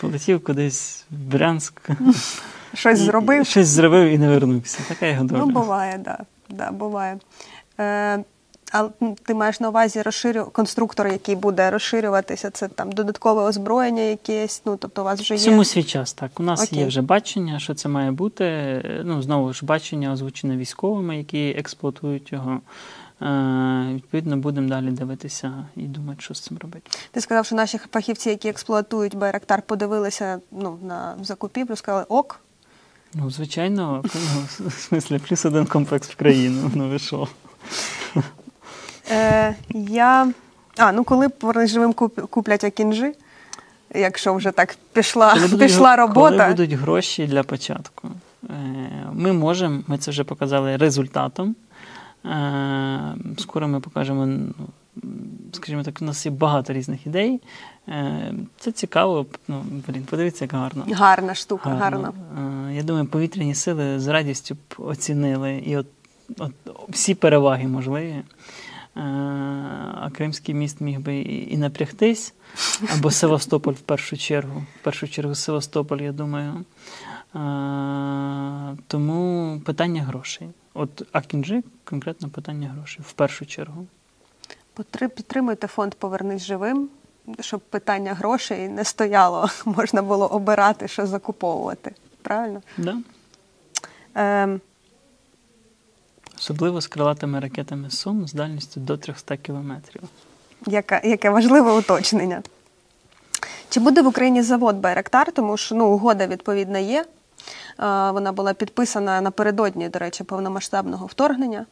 полетів 0.00 0.44
кудись 0.44 1.04
в 1.10 1.14
Брянськ, 1.32 1.88
щось 2.74 2.98
зробив. 2.98 3.46
щось 3.46 3.68
зробив 3.68 4.08
і 4.08 4.18
не 4.18 4.28
вернувся. 4.28 4.78
Така 4.88 5.06
його 5.06 5.24
доля. 5.24 5.38
Ну, 5.38 5.46
буває, 5.46 5.98
да, 5.98 6.18
да, 6.48 6.70
буває. 6.70 7.18
Е, 7.80 8.24
а 8.72 8.88
ти 9.22 9.34
маєш 9.34 9.60
на 9.60 9.68
увазі 9.68 10.02
розширю... 10.02 10.48
конструктор, 10.52 11.08
який 11.08 11.36
буде 11.36 11.70
розширюватися, 11.70 12.50
це 12.50 12.68
там 12.68 12.92
додаткове 12.92 13.42
озброєння 13.42 14.02
якесь, 14.02 14.62
ну 14.64 14.76
тобто 14.76 15.02
у 15.02 15.04
вас 15.04 15.20
вже 15.20 15.34
є. 15.34 15.40
Всьому 15.40 15.64
свій 15.64 15.84
час, 15.84 16.12
так. 16.12 16.40
У 16.40 16.42
нас 16.42 16.64
Окей. 16.64 16.78
є 16.78 16.86
вже 16.86 17.02
бачення, 17.02 17.58
що 17.58 17.74
це 17.74 17.88
має 17.88 18.10
бути. 18.10 18.44
Ну, 19.04 19.22
знову 19.22 19.52
ж 19.52 19.66
бачення 19.66 20.12
озвучене 20.12 20.56
військовими, 20.56 21.18
які 21.18 21.50
експлуатують 21.50 22.32
його. 22.32 22.60
Е, 23.22 23.94
відповідно, 23.94 24.36
будемо 24.36 24.68
далі 24.68 24.90
дивитися 24.90 25.64
і 25.76 25.82
думати, 25.82 26.20
що 26.20 26.34
з 26.34 26.40
цим 26.40 26.58
робити. 26.58 26.90
Ти 27.10 27.20
сказав, 27.20 27.46
що 27.46 27.54
наші 27.54 27.78
фахівці, 27.78 28.30
які 28.30 28.48
експлуатують 28.48 29.16
Байрактар, 29.16 29.62
подивилися 29.62 30.40
ну, 30.50 30.78
на 30.82 31.16
закупівлю, 31.22 31.76
сказали 31.76 32.04
ок. 32.08 32.40
Ну, 33.14 33.30
звичайно, 33.30 34.04
ну, 34.60 34.68
в 34.68 34.72
смислі, 34.72 35.18
плюс 35.28 35.44
один 35.44 35.66
комплекс 35.66 36.08
в 36.08 36.16
країну. 36.16 36.70
Ну 36.74 36.88
ви 36.88 36.98
що? 36.98 37.28
Е, 39.10 39.54
я... 39.74 40.30
А, 40.76 40.92
ну 40.92 41.04
коли 41.04 41.28
живим 41.66 41.92
куплять 42.30 42.64
Акінжи, 42.64 43.12
якщо 43.94 44.34
вже 44.34 44.50
так 44.50 44.76
пішла, 44.92 45.34
Коли 45.34 45.46
будуть 45.46 45.60
пішла 45.60 45.96
робота. 45.96 46.36
Коли 46.36 46.48
будуть 46.48 46.72
гроші 46.72 47.26
для 47.26 47.42
початку. 47.42 48.08
Е, 48.50 48.54
Ми 49.12 49.32
можемо, 49.32 49.82
ми 49.86 49.98
це 49.98 50.10
вже 50.10 50.24
показали 50.24 50.76
результатом. 50.76 51.56
Е, 52.26 53.14
Скоро 53.38 53.68
ми 53.68 53.80
покажемо, 53.80 54.26
ну, 54.26 54.54
скажімо 55.52 55.82
так, 55.82 55.98
у 56.00 56.04
нас 56.04 56.26
є 56.26 56.32
багато 56.32 56.72
різних 56.72 57.06
ідей. 57.06 57.40
Е, 57.88 58.32
Це 58.58 58.72
цікаво. 58.72 59.26
Ну, 59.48 59.64
блін, 59.88 60.02
подивіться, 60.10 60.44
як 60.44 60.52
гарно. 60.52 60.84
Гарна 60.92 61.34
штука, 61.34 61.70
гарна. 61.70 62.12
Е, 62.68 62.74
Я 62.74 62.82
думаю, 62.82 63.06
повітряні 63.06 63.54
сили 63.54 64.00
з 64.00 64.06
радістю 64.06 64.54
б 64.54 64.58
оцінили 64.78 65.62
і 65.66 65.76
от, 65.76 65.86
от 66.38 66.52
всі 66.88 67.14
переваги 67.14 67.68
можливі. 67.68 68.16
Е, 68.96 69.00
А 70.00 70.10
Кримський 70.12 70.54
міст 70.54 70.80
міг 70.80 71.00
би 71.00 71.16
і, 71.20 71.56
напрягтись, 71.56 72.34
або 72.96 73.10
Севастополь 73.10 73.72
в 73.72 73.80
першу 73.80 74.16
чергу. 74.16 74.64
В 74.80 74.84
першу 74.84 75.08
чергу 75.08 75.34
Севастополь, 75.34 75.98
я 75.98 76.12
думаю. 76.12 76.64
Е, 77.34 78.76
Тому 78.86 79.60
питання 79.66 80.02
грошей. 80.02 80.48
От 80.74 81.02
Акінджи 81.12 81.62
конкретно 81.84 82.28
питання 82.28 82.68
грошей 82.68 83.04
в 83.08 83.12
першу 83.12 83.46
чергу. 83.46 83.86
Підтримуйте 84.98 85.66
фонд 85.66 85.94
Повернись 85.94 86.44
живим, 86.44 86.88
щоб 87.40 87.60
питання 87.60 88.14
грошей 88.14 88.68
не 88.68 88.84
стояло. 88.84 89.48
Можна 89.64 90.02
було 90.02 90.26
обирати, 90.26 90.88
що 90.88 91.06
закуповувати. 91.06 91.94
Правильно? 92.22 92.62
Да? 92.78 92.98
Ем, 94.14 94.60
Особливо 96.40 96.80
з 96.80 96.86
крилатими 96.86 97.40
ракетами 97.40 97.90
Сум 97.90 98.26
з 98.28 98.32
дальністю 98.32 98.80
до 98.80 98.96
300 98.96 99.36
кілометрів. 99.36 100.02
яке, 100.66 101.00
яке 101.04 101.30
важливе 101.30 101.72
уточнення. 101.72 102.42
Чи 103.68 103.80
буде 103.80 104.02
в 104.02 104.06
Україні 104.06 104.42
завод 104.42 104.76
Байрактар? 104.76 105.32
Тому 105.32 105.56
що 105.56 105.74
ну, 105.74 105.86
угода 105.86 106.26
відповідна 106.26 106.78
є. 106.78 107.04
Вона 108.12 108.32
була 108.32 108.54
підписана 108.54 109.20
напередодні, 109.20 109.88
до 109.88 109.98
речі, 109.98 110.24
повномасштабного 110.24 111.06
вторгнення. 111.06 111.66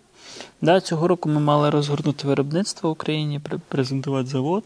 Да, 0.62 0.80
цього 0.80 1.08
року 1.08 1.28
ми 1.28 1.40
мали 1.40 1.70
розгорнути 1.70 2.26
виробництво 2.28 2.88
в 2.88 2.92
Україні, 2.92 3.40
пр- 3.40 3.60
презентувати 3.68 4.28
завод. 4.28 4.64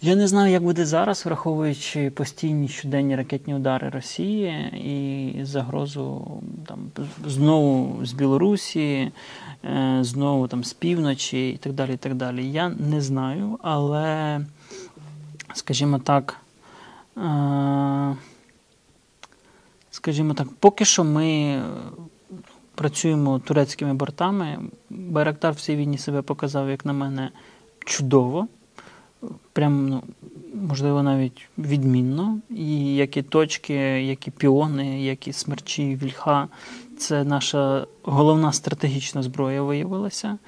Я 0.00 0.14
не 0.14 0.28
знаю, 0.28 0.52
як 0.52 0.62
буде 0.62 0.86
зараз, 0.86 1.26
враховуючи 1.26 2.10
постійні 2.10 2.68
щоденні 2.68 3.16
ракетні 3.16 3.54
удари 3.54 3.88
Росії 3.88 4.50
і 4.84 5.44
загрозу 5.44 6.26
там 6.66 6.78
знову 7.26 8.06
з 8.06 8.12
Білорусі, 8.12 9.12
е, 9.64 9.98
знову 10.00 10.48
там 10.48 10.64
з 10.64 10.72
півночі 10.72 11.50
і 11.50 11.56
так 11.56 11.72
далі. 11.72 11.94
і 11.94 11.96
так 11.96 12.14
далі. 12.14 12.50
Я 12.50 12.68
не 12.68 13.00
знаю, 13.00 13.58
але, 13.62 14.40
скажімо 15.54 15.98
так, 15.98 16.36
е, 17.16 18.16
скажімо 19.90 20.34
так, 20.34 20.48
поки 20.60 20.84
що 20.84 21.04
ми 21.04 21.62
працюємо 22.74 23.38
турецькими 23.38 23.94
бортами. 23.94 24.58
Байрактар 24.90 25.52
в 25.52 25.60
цій 25.60 25.76
війні 25.76 25.98
себе 25.98 26.22
показав, 26.22 26.70
як 26.70 26.84
на 26.84 26.92
мене, 26.92 27.30
чудово. 27.84 28.48
Прям, 29.52 29.88
ну, 29.88 30.02
можливо, 30.54 31.02
навіть 31.02 31.48
відмінно. 31.58 32.40
І 32.50 32.94
як 32.94 33.16
і 33.16 33.22
точки, 33.22 33.74
як 34.04 34.28
і 34.28 34.30
піони, 34.30 35.02
як 35.02 35.28
і 35.28 35.32
смерчі, 35.32 35.98
вільха. 36.02 36.48
Це 36.98 37.24
наша 37.24 37.86
головна 38.02 38.52
стратегічна 38.52 39.22
зброя 39.22 39.62
виявилася. 39.62 40.38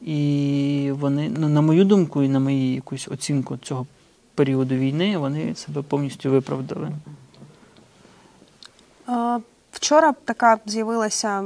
І 0.00 0.90
вони, 0.94 1.30
ну, 1.38 1.48
на 1.48 1.60
мою 1.60 1.84
думку, 1.84 2.22
і 2.22 2.28
на 2.28 2.40
мою 2.40 2.74
якусь 2.74 3.08
оцінку 3.08 3.56
цього 3.56 3.86
періоду 4.34 4.74
війни, 4.74 5.18
вони 5.18 5.54
себе 5.54 5.82
повністю 5.82 6.30
виправдали. 6.30 6.92
Вчора 9.80 10.14
така 10.24 10.58
з'явилася 10.66 11.44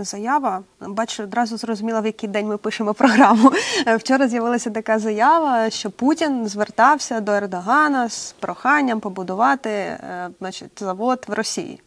заява. 0.00 0.62
Бачу, 0.80 1.22
одразу 1.22 1.56
зрозуміла, 1.56 2.00
в 2.00 2.06
який 2.06 2.28
день 2.28 2.46
ми 2.46 2.56
пишемо 2.56 2.94
програму. 2.94 3.52
Вчора 3.98 4.28
з'явилася 4.28 4.70
така 4.70 4.98
заява, 4.98 5.70
що 5.70 5.90
Путін 5.90 6.48
звертався 6.48 7.20
до 7.20 7.32
Ердогана 7.32 8.08
з 8.08 8.34
проханням 8.40 9.00
побудувати 9.00 9.70
е, 9.70 10.28
значить, 10.38 10.70
завод 10.80 11.24
в 11.28 11.32
Росії. 11.32 11.80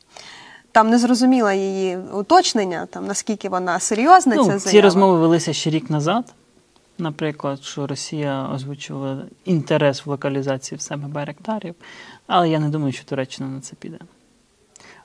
Там 0.72 0.90
не 0.90 0.98
зрозуміла 0.98 1.54
її 1.54 1.98
уточнення, 1.98 2.86
там 2.86 3.08
наскільки 3.08 3.50
вона 3.50 3.80
серйозна. 3.80 4.36
ця 4.36 4.42
Ну, 4.42 4.46
заява. 4.46 4.60
ці 4.60 4.82
розмови 4.82 5.20
велися 5.20 5.54
ще 5.54 5.70
рік 5.70 5.90
назад. 5.90 6.34
Наприклад, 6.98 7.64
що 7.64 7.88
Росія 7.88 8.50
озвучувала 8.54 9.22
інтерес 9.46 10.06
в 10.06 10.10
локалізації 10.10 10.78
в 10.78 10.82
себе 10.82 11.08
байрактарів, 11.08 11.76
але 12.28 12.50
я 12.50 12.60
не 12.60 12.70
думаю, 12.70 12.94
що 12.94 13.06
Туреччина 13.06 13.50
на 13.50 13.62
це 13.62 13.76
піде. 13.76 13.98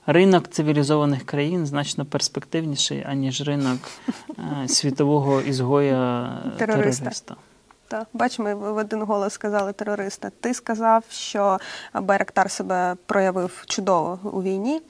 Ринок 0.07 0.47
цивілізованих 0.47 1.25
країн 1.25 1.65
значно 1.65 2.05
перспективніший, 2.05 3.05
аніж 3.09 3.41
ринок 3.41 3.79
е, 4.63 4.67
світового 4.67 5.41
ізгоя 5.41 6.29
Терориста. 6.57 7.03
терориста. 7.03 7.35
Так, 7.87 8.07
бач, 8.13 8.39
ми 8.39 8.55
в 8.55 8.77
один 8.77 9.01
голос 9.01 9.33
сказали 9.33 9.73
терориста. 9.73 10.31
Ти 10.39 10.53
сказав, 10.53 11.03
що 11.09 11.59
Байрактар 11.93 12.51
себе 12.51 12.95
проявив 13.05 13.63
чудово 13.67 14.19
у 14.23 14.43
війні. 14.43 14.81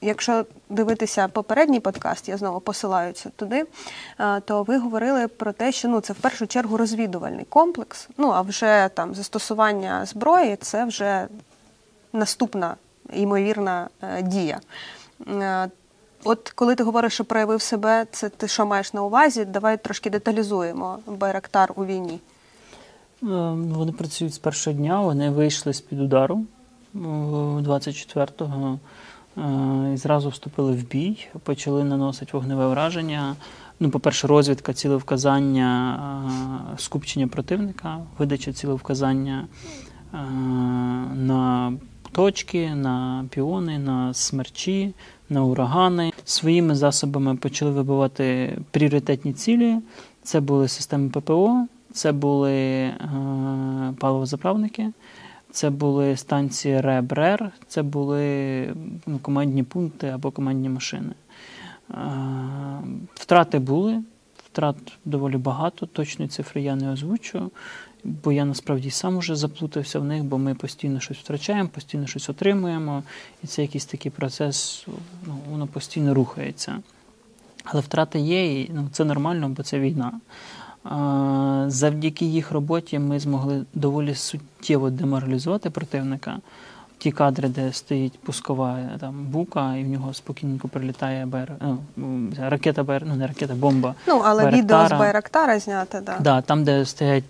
Якщо 0.00 0.46
дивитися 0.68 1.28
попередній 1.28 1.80
подкаст, 1.80 2.28
я 2.28 2.36
знову 2.36 2.60
посилаюся 2.60 3.30
туди, 3.36 3.64
е, 4.20 4.40
то 4.40 4.62
ви 4.62 4.78
говорили 4.78 5.28
про 5.28 5.52
те, 5.52 5.72
що 5.72 5.88
ну 5.88 6.00
це 6.00 6.12
в 6.12 6.16
першу 6.16 6.46
чергу 6.46 6.76
розвідувальний 6.76 7.44
комплекс. 7.44 8.08
Ну 8.18 8.30
а 8.30 8.40
вже 8.40 8.90
там 8.94 9.14
застосування 9.14 10.06
зброї 10.06 10.56
це 10.56 10.84
вже 10.84 11.28
наступна 12.12 12.76
ймовірна 13.12 13.88
е, 14.02 14.22
дія. 14.22 14.60
Е, 15.28 15.70
От 16.24 16.52
коли 16.54 16.74
ти 16.74 16.82
говориш, 16.84 17.12
що 17.12 17.24
проявив 17.24 17.62
себе, 17.62 18.06
це 18.10 18.28
ти 18.28 18.48
що 18.48 18.66
маєш 18.66 18.92
на 18.94 19.02
увазі? 19.02 19.44
Давай 19.44 19.82
трошки 19.82 20.10
деталізуємо 20.10 20.98
Байрактар 21.06 21.72
у 21.76 21.84
війні. 21.84 22.20
Е, 23.22 23.26
Вони 23.52 23.92
працюють 23.92 24.34
з 24.34 24.38
першого 24.38 24.76
дня, 24.76 25.00
вони 25.00 25.30
вийшли 25.30 25.72
з-під 25.72 26.00
удару 26.00 26.44
е, 26.94 26.98
24-го 26.98 28.78
е, 29.38 29.92
і 29.94 29.96
зразу 29.96 30.28
вступили 30.28 30.72
в 30.72 30.88
бій, 30.88 31.28
почали 31.42 31.84
наносити 31.84 32.30
вогневе 32.32 32.68
враження. 32.68 33.36
Ну, 33.80 33.90
по-перше, 33.90 34.26
розвідка, 34.26 34.72
цілевказання, 34.72 36.00
скупчення 36.78 37.28
противника, 37.28 37.98
видача 38.18 38.52
цілевказання 38.52 39.48
на 41.14 41.72
точки, 42.14 42.74
на 42.74 43.26
піони, 43.30 43.78
на 43.78 44.14
смерчі, 44.14 44.94
на 45.28 45.44
урагани. 45.44 46.12
Своїми 46.24 46.74
засобами 46.74 47.36
почали 47.36 47.70
вибивати 47.70 48.58
пріоритетні 48.70 49.32
цілі. 49.32 49.76
Це 50.22 50.40
були 50.40 50.68
системи 50.68 51.08
ППО, 51.08 51.66
це 51.92 52.12
були 52.12 52.52
е, 52.52 52.94
паливозаправники, 53.98 54.92
це 55.50 55.70
були 55.70 56.16
станції 56.16 56.80
РЕБ-РЕР, 56.80 57.50
це 57.68 57.82
були 57.82 58.26
ну, 59.06 59.18
командні 59.18 59.62
пункти 59.62 60.06
або 60.08 60.30
командні 60.30 60.68
машини. 60.68 61.14
Е, 61.90 61.94
втрати 63.14 63.58
були, 63.58 64.02
втрат 64.46 64.76
доволі 65.04 65.36
багато, 65.36 65.86
точної 65.86 66.28
цифри 66.28 66.62
я 66.62 66.76
не 66.76 66.92
озвучу, 66.92 67.50
бо 68.04 68.32
я 68.32 68.44
насправді 68.44 68.90
сам 68.90 69.16
уже 69.16 69.36
заплутався 69.36 69.98
в 69.98 70.04
них, 70.04 70.24
бо 70.24 70.38
ми 70.38 70.54
постійно 70.54 71.00
щось 71.00 71.16
втрачаємо, 71.16 71.68
постійно 71.68 72.06
щось 72.06 72.28
отримуємо, 72.28 73.02
і 73.44 73.46
це 73.46 73.62
якийсь 73.62 73.84
такий 73.84 74.12
процес, 74.12 74.86
ну, 75.26 75.38
воно 75.50 75.66
постійно 75.66 76.14
рухається. 76.14 76.78
Але 77.64 77.80
втрати 77.80 78.18
є, 78.18 78.60
і 78.60 78.70
ну, 78.74 78.88
це 78.92 79.04
нормально, 79.04 79.48
бо 79.48 79.62
це 79.62 79.78
війна. 79.78 80.12
А, 80.84 81.64
Завдяки 81.68 82.24
їх 82.24 82.50
роботі 82.50 82.98
ми 82.98 83.20
змогли 83.20 83.64
доволі 83.74 84.14
суттєво 84.14 84.90
деморалізувати 84.90 85.70
противника. 85.70 86.38
Ті 86.98 87.12
кадри, 87.12 87.48
де 87.48 87.72
стоїть 87.72 88.18
пускова 88.18 88.78
там, 89.00 89.24
бука, 89.24 89.76
і 89.76 89.84
в 89.84 89.88
нього 89.88 90.14
спокійненько 90.14 90.68
прилітає 90.68 91.26
БР, 91.26 91.52
ну, 91.96 92.32
ракета 92.38 92.82
БР, 92.82 93.02
ну 93.06 93.16
не 93.16 93.26
ракета, 93.26 93.54
бомба. 93.54 93.94
Ну, 94.08 94.22
але 94.24 94.42
Байрактара. 94.42 94.62
відео 94.62 94.96
з 94.96 95.00
Байрактара 95.00 95.58
зняте, 95.58 96.00
да. 96.00 96.16
Да, 96.20 96.42
там, 96.42 96.64
де 96.64 96.84
стоять 96.84 97.24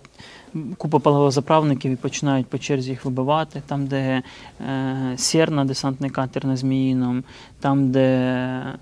купа 0.77 0.99
паливозаправників 0.99 1.91
і 1.91 1.95
починають 1.95 2.47
по 2.47 2.57
черзі 2.57 2.89
їх 2.89 3.05
вибивати, 3.05 3.61
там, 3.67 3.87
де 3.87 4.21
е, 4.61 5.13
Сєрна, 5.17 5.65
десантний 5.65 6.09
катер 6.09 6.45
на 6.45 6.57
Зміїном, 6.57 7.23
там, 7.59 7.91
де 7.91 8.01
е, 8.01 8.75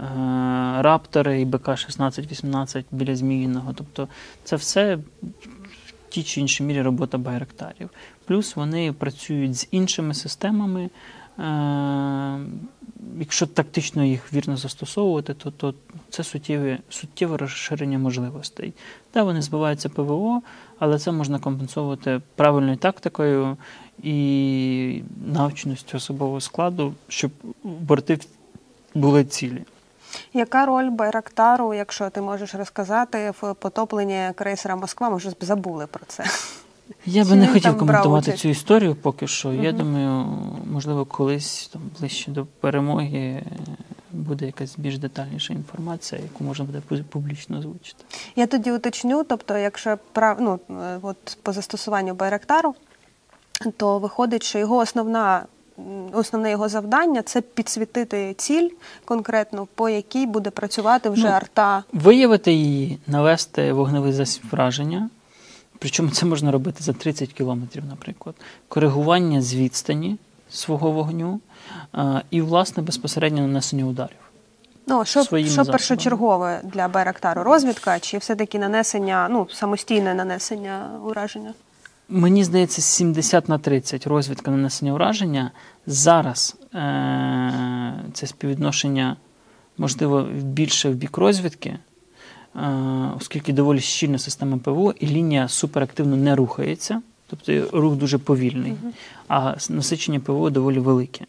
Раптори 0.81 1.41
і 1.41 1.45
БК-16-18 1.45 2.83
біля 2.91 3.15
Зміїного. 3.15 3.73
Тобто 3.73 4.07
це 4.43 4.55
все 4.55 4.95
в 4.95 5.01
тій 6.09 6.23
чи 6.23 6.41
іншій 6.41 6.63
мірі 6.63 6.81
робота 6.81 7.17
байрактарів. 7.17 7.89
Плюс 8.25 8.55
вони 8.55 8.93
працюють 8.93 9.55
з 9.55 9.67
іншими 9.71 10.13
системами. 10.13 10.89
Е, 11.39 12.39
якщо 13.19 13.47
тактично 13.47 14.03
їх 14.03 14.33
вірно 14.33 14.57
застосовувати, 14.57 15.33
то, 15.33 15.51
то 15.51 15.73
це 16.09 16.23
суттєве, 16.23 16.79
суттєве 16.89 17.37
розширення 17.37 17.99
можливостей. 17.99 18.73
Та 19.11 19.23
вони 19.23 19.41
збиваються 19.41 19.89
ПВО, 19.89 20.41
але 20.83 20.99
це 20.99 21.11
можна 21.11 21.39
компенсувати 21.39 22.21
правильною 22.35 22.77
тактикою 22.77 23.57
і 24.03 25.01
навченістю 25.25 25.97
особового 25.97 26.41
складу, 26.41 26.93
щоб 27.07 27.31
борти 27.63 28.19
були 28.95 29.23
цілі. 29.23 29.61
Яка 30.33 30.65
роль 30.65 30.89
Байрактару, 30.89 31.73
якщо 31.73 32.09
ти 32.09 32.21
можеш 32.21 32.55
розказати, 32.55 33.33
в 33.41 33.53
потопленні 33.53 34.29
крейсера 34.35 34.75
Москва? 34.75 35.09
Ми 35.09 35.15
вже 35.15 35.31
забули 35.41 35.87
про 35.87 36.05
це. 36.07 36.23
Я 37.05 37.25
би 37.25 37.35
не 37.35 37.47
хотів 37.47 37.77
коментувати 37.77 38.33
цю 38.33 38.49
історію 38.49 38.95
поки 38.95 39.27
що. 39.27 39.53
Я 39.53 39.71
думаю, 39.71 40.25
можливо, 40.71 41.05
колись 41.05 41.69
там 41.73 41.81
ближче 41.99 42.31
до 42.31 42.45
перемоги 42.45 43.43
буде 44.13 44.45
якась 44.45 44.77
більш 44.77 44.97
детальніша 44.97 45.53
інформація, 45.53 46.21
яку 46.21 46.43
можна 46.43 46.65
буде 46.65 47.03
публічно 47.09 47.57
озвучити. 47.57 48.03
Я 48.35 48.47
тоді 48.47 48.71
уточню, 48.71 49.23
тобто, 49.23 49.57
якщо 49.57 49.97
прав... 50.11 50.37
ну, 50.41 50.59
е, 50.69 50.99
от 51.01 51.37
по 51.43 51.53
застосуванню 51.53 52.13
Байрактару, 52.13 52.75
то 53.77 53.99
виходить, 53.99 54.43
що 54.43 54.59
його 54.59 54.77
основна. 54.77 55.45
Основне 56.13 56.51
його 56.51 56.69
завдання 56.69 57.21
це 57.21 57.41
підсвітити 57.41 58.33
ціль 58.37 58.69
конкретно, 59.05 59.67
по 59.75 59.89
якій 59.89 60.25
буде 60.25 60.49
працювати 60.49 61.09
вже 61.09 61.23
Ну, 61.23 61.29
арта. 61.29 61.83
Виявити 61.93 62.53
її, 62.53 62.97
навести 63.07 63.73
вогневий 63.73 64.13
засіб 64.13 64.43
враження. 64.51 65.09
Причому 65.79 66.09
це 66.09 66.25
можна 66.25 66.51
робити 66.51 66.83
за 66.83 66.93
30 66.93 67.33
кілометрів, 67.33 67.85
наприклад. 67.85 68.35
Коригування 68.67 69.41
з 69.41 69.55
відстані 69.55 70.17
свого 70.49 70.91
вогню 70.91 71.39
і, 72.29 72.41
власне, 72.41 72.83
безпосередньо 72.83 73.41
нанесення 73.41 73.85
ударів. 73.85 74.17
Ну 74.87 75.05
що, 75.05 75.23
що 75.23 75.39
засобами. 75.41 75.71
першочергове 75.71 76.61
для 76.63 76.87
Байрактару? 76.87 77.43
Розвідка 77.43 77.99
чи 77.99 78.17
все-таки 78.17 78.59
нанесення, 78.59 79.27
ну 79.31 79.47
самостійне 79.51 80.13
нанесення 80.13 80.89
ураження? 81.05 81.53
Мені 82.09 82.43
здається, 82.43 82.81
70 82.81 83.49
на 83.49 83.57
30 83.57 84.07
розвідка 84.07 84.51
нанесення 84.51 84.93
ураження. 84.93 85.51
Зараз 85.87 86.55
е- 86.75 87.93
це 88.13 88.27
співвідношення, 88.27 89.15
можливо, 89.77 90.21
більше 90.41 90.89
в 90.89 90.93
бік 90.93 91.17
розвідки, 91.17 91.69
е- 92.55 92.59
оскільки 93.17 93.53
доволі 93.53 93.79
щільна 93.79 94.17
система 94.17 94.57
ПВО 94.57 94.93
і 94.99 95.07
лінія 95.07 95.47
суперактивно 95.47 96.15
не 96.15 96.35
рухається. 96.35 97.01
Тобто 97.35 97.77
рух 97.79 97.95
дуже 97.95 98.17
повільний, 98.17 98.73
а 99.27 99.55
насичення 99.69 100.19
ПВО 100.19 100.49
доволі 100.49 100.79
велике. 100.79 101.25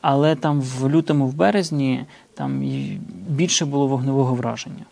Але 0.00 0.36
там 0.36 0.60
в 0.60 0.88
лютому, 0.88 1.26
в 1.26 1.34
березні 1.34 2.06
там 2.34 2.62
більше 3.28 3.64
було 3.64 3.86
вогневого 3.86 4.34
враження. 4.34 4.84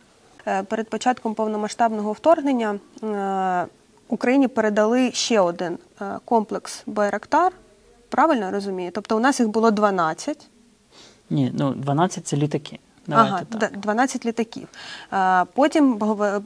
Е, 0.46 0.62
Перед 0.62 0.88
початком 0.88 1.34
повномасштабного 1.34 2.12
вторгнення 2.12 2.78
е, 3.02 3.66
Україні 4.08 4.48
передали 4.48 5.12
ще 5.12 5.40
один 5.40 5.78
е, 6.00 6.04
комплекс 6.24 6.82
Байрактар. 6.86 7.52
Правильно 8.08 8.50
розумію? 8.50 8.90
Тобто 8.94 9.16
у 9.16 9.20
нас 9.20 9.40
їх 9.40 9.48
було 9.48 9.70
12. 9.70 10.48
Ні, 11.30 11.52
ну 11.54 11.70
12 11.70 12.26
це 12.26 12.36
літаки. 12.36 12.78
Давайте 13.06 13.32
ага, 13.32 13.60
так. 13.60 13.78
12 13.78 14.26
літаків. 14.26 14.68
Потім 15.54 15.98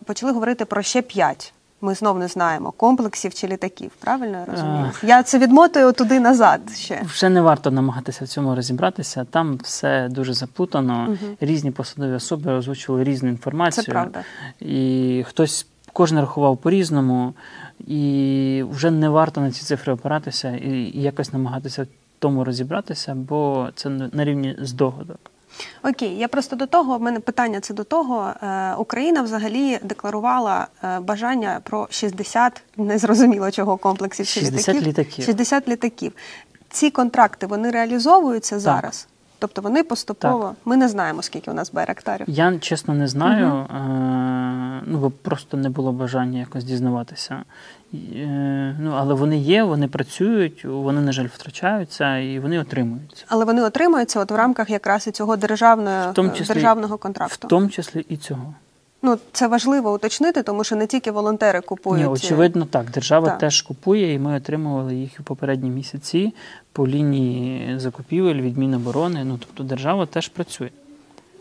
почали 0.05 0.33
говорити 0.33 0.65
про 0.65 0.83
ще 0.83 1.03
5. 1.03 1.53
Ми 1.81 1.95
знов 1.95 2.19
не 2.19 2.29
знаємо 2.29 2.71
комплексів 2.71 3.35
чи 3.35 3.47
літаків. 3.47 3.91
Правильно 4.01 4.39
я 4.39 4.45
розумію? 4.45 4.91
Е. 5.05 5.07
Я 5.07 5.23
це 5.23 5.39
відмотую 5.39 5.93
туди 5.93 6.21
назад 6.21 6.61
ще. 6.77 7.03
Вже 7.05 7.29
не 7.29 7.41
варто 7.41 7.71
намагатися 7.71 8.25
в 8.25 8.29
цьому 8.29 8.55
розібратися. 8.55 9.25
Там 9.31 9.57
все 9.57 10.09
дуже 10.11 10.35
заплутано. 10.35 11.17
Різні 11.41 11.71
посадові 11.71 12.13
особи 12.13 12.53
озвучували 12.53 13.05
різну 13.05 13.29
інформацію. 13.29 13.85
Це 13.85 13.91
правда. 13.93 14.25
І 14.61 15.25
хтось 15.29 15.67
кожен 15.93 16.21
рахував 16.21 16.57
по-різному, 16.57 17.35
і 17.87 18.65
вже 18.71 18.91
не 18.91 19.09
варто 19.09 19.41
на 19.41 19.51
ці 19.51 19.63
цифри 19.63 19.93
опиратися 19.93 20.51
і 20.51 21.01
якось 21.01 21.33
намагатися 21.33 21.83
в 21.83 21.87
тому 22.19 22.45
розібратися, 22.45 23.15
бо 23.15 23.69
це 23.75 23.89
на 23.89 24.25
рівні 24.25 24.57
здогадок. 24.61 25.31
Окей, 25.83 26.17
я 26.19 26.29
просто 26.29 26.57
до 26.57 26.67
того. 26.67 26.99
в 26.99 27.03
мене 27.03 27.21
питання 27.21 27.61
це 27.61 27.75
до 27.75 27.85
того. 27.85 28.31
Е, 28.43 28.75
Україна 28.75 29.23
взагалі 29.23 29.79
декларувала 29.83 30.67
е, 30.85 31.01
бажання 31.01 31.61
про 31.65 31.89
60, 31.91 32.63
незрозуміло 32.77 33.51
чого 33.51 33.77
комплексів 33.77 34.27
60 34.27 34.69
літаків. 34.69 34.89
літаків. 34.89 35.25
60 35.25 35.69
літаків. 35.69 36.13
Ці 36.69 36.91
контракти 36.91 37.47
вони 37.47 37.71
реалізовуються 37.71 38.59
зараз. 38.59 39.07
Тобто 39.39 39.63
вони 39.63 39.83
поступово. 39.83 40.55
Ми 40.65 40.77
не 40.77 40.89
знаємо, 40.89 41.23
скільки 41.23 41.51
у 41.51 41.55
нас 41.55 41.73
байрактарів. 41.73 42.27
Я 42.31 42.59
чесно 42.59 42.95
не 42.95 43.09
знаю, 43.09 43.47
е, 43.47 43.65
ну 44.87 44.99
бо 44.99 45.11
просто 45.11 45.57
не 45.57 45.71
було 45.71 45.93
бажання 45.93 46.39
якось 46.39 46.65
дізнаватися. 46.65 47.43
Е, 47.95 48.77
ну, 48.81 48.95
але 48.97 49.15
вони 49.15 49.39
є, 49.39 49.63
вони 49.63 49.89
працюють, 49.89 50.65
вони, 50.65 51.01
на 51.01 51.13
жаль, 51.13 51.27
втрачаються 51.35 52.19
і 52.19 52.39
вони 52.39 52.59
отримуються. 52.59 53.25
Але 53.29 53.45
вони 53.45 53.63
отримуються 53.63 54.21
от 54.21 54.31
в 54.31 54.35
рамках 54.35 54.71
якраз 54.71 55.07
і 55.07 55.11
цього 55.11 55.37
державного, 55.37 56.13
числі- 56.13 56.55
державного 56.55 56.99
В 57.29 57.37
тому 57.37 57.69
числі 57.69 58.07
і 58.09 58.17
цього. 58.17 58.55
Ну 59.03 59.19
це 59.33 59.47
важливо 59.47 59.95
уточнити, 59.95 60.43
тому 60.43 60.65
що 60.65 60.77
не 60.77 60.87
тільки 60.87 61.11
волонтери 61.11 61.61
купують. 61.61 62.03
Ні, 62.03 62.09
очевидно, 62.09 62.65
так. 62.65 62.91
Держава 62.91 63.29
Так. 63.29 63.39
теж 63.39 63.63
купує, 63.63 64.15
і 64.15 64.19
ми 64.19 64.37
отримували 64.37 64.95
їх 64.95 65.11
у 65.21 65.23
попередні 65.23 65.71
місяці 65.71 66.35
по 66.73 66.89
лінії 66.89 67.79
закупівель 67.79 68.35
від 68.35 68.59
Міноборони. 68.59 69.25
Ну 69.25 69.39
тобто 69.41 69.63
держава 69.65 70.07
теж 70.07 70.29
працює. 70.29 70.71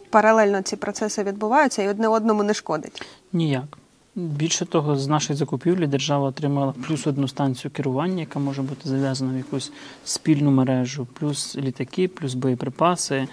Паралельно 0.10 0.62
ці 0.62 0.76
процеси 0.76 1.24
відбуваються 1.24 1.84
і 1.84 1.88
одне 1.88 2.08
одному 2.08 2.44
не 2.44 2.54
шкодить. 2.54 3.02
Ніяк. 3.34 3.78
Bільше 4.16 4.66
того, 4.66 4.96
з 4.96 5.08
нашої 5.08 5.38
закупівлі 5.38 5.88
держава 5.88 6.28
отримала 6.28 6.74
плюс 6.88 7.08
одну 7.08 7.28
станцію 7.28 7.72
керування, 7.72 8.20
яка 8.20 8.40
може 8.40 8.62
бути 8.62 8.90
зав'язана 8.90 9.34
в 9.34 9.38
якусь 9.38 9.72
спільну 10.06 10.52
мережу, 10.52 11.08
плюс 11.14 11.56
літаки, 11.56 12.08
плюс 12.08 12.34
боєприпаси. 12.34 13.28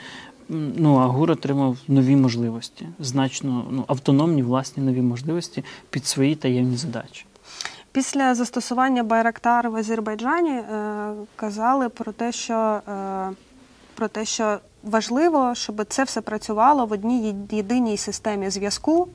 Ну, 0.48 0.96
а 0.96 1.06
ГУР 1.06 1.30
отримав 1.30 1.78
нові 1.88 2.16
можливості, 2.16 2.88
значно 2.98 3.66
ну, 3.70 3.84
автономні 3.88 4.42
власні 4.42 4.82
нові 4.82 5.02
можливості 5.02 5.64
під 5.90 6.06
свої 6.06 6.34
таємні 6.34 6.76
задачі. 6.76 7.26
Після 7.92 8.34
застосування 8.34 9.02
Байрактар 9.02 9.70
в 9.70 9.76
Азербайджані 9.76 10.50
е, 10.50 11.12
казали 11.36 11.88
про 11.88 12.12
те, 12.12 12.32
що, 12.32 12.80
е, 12.88 13.28
про 13.94 14.08
те, 14.08 14.24
що 14.24 14.58
важливо, 14.86 15.54
щоб 15.54 15.84
це 15.88 16.04
все 16.04 16.20
працювало 16.20 16.86
в 16.86 16.92
одній 16.92 17.34
єдиній 17.50 17.96
системі 17.96 18.50
зв'язку. 18.50 19.08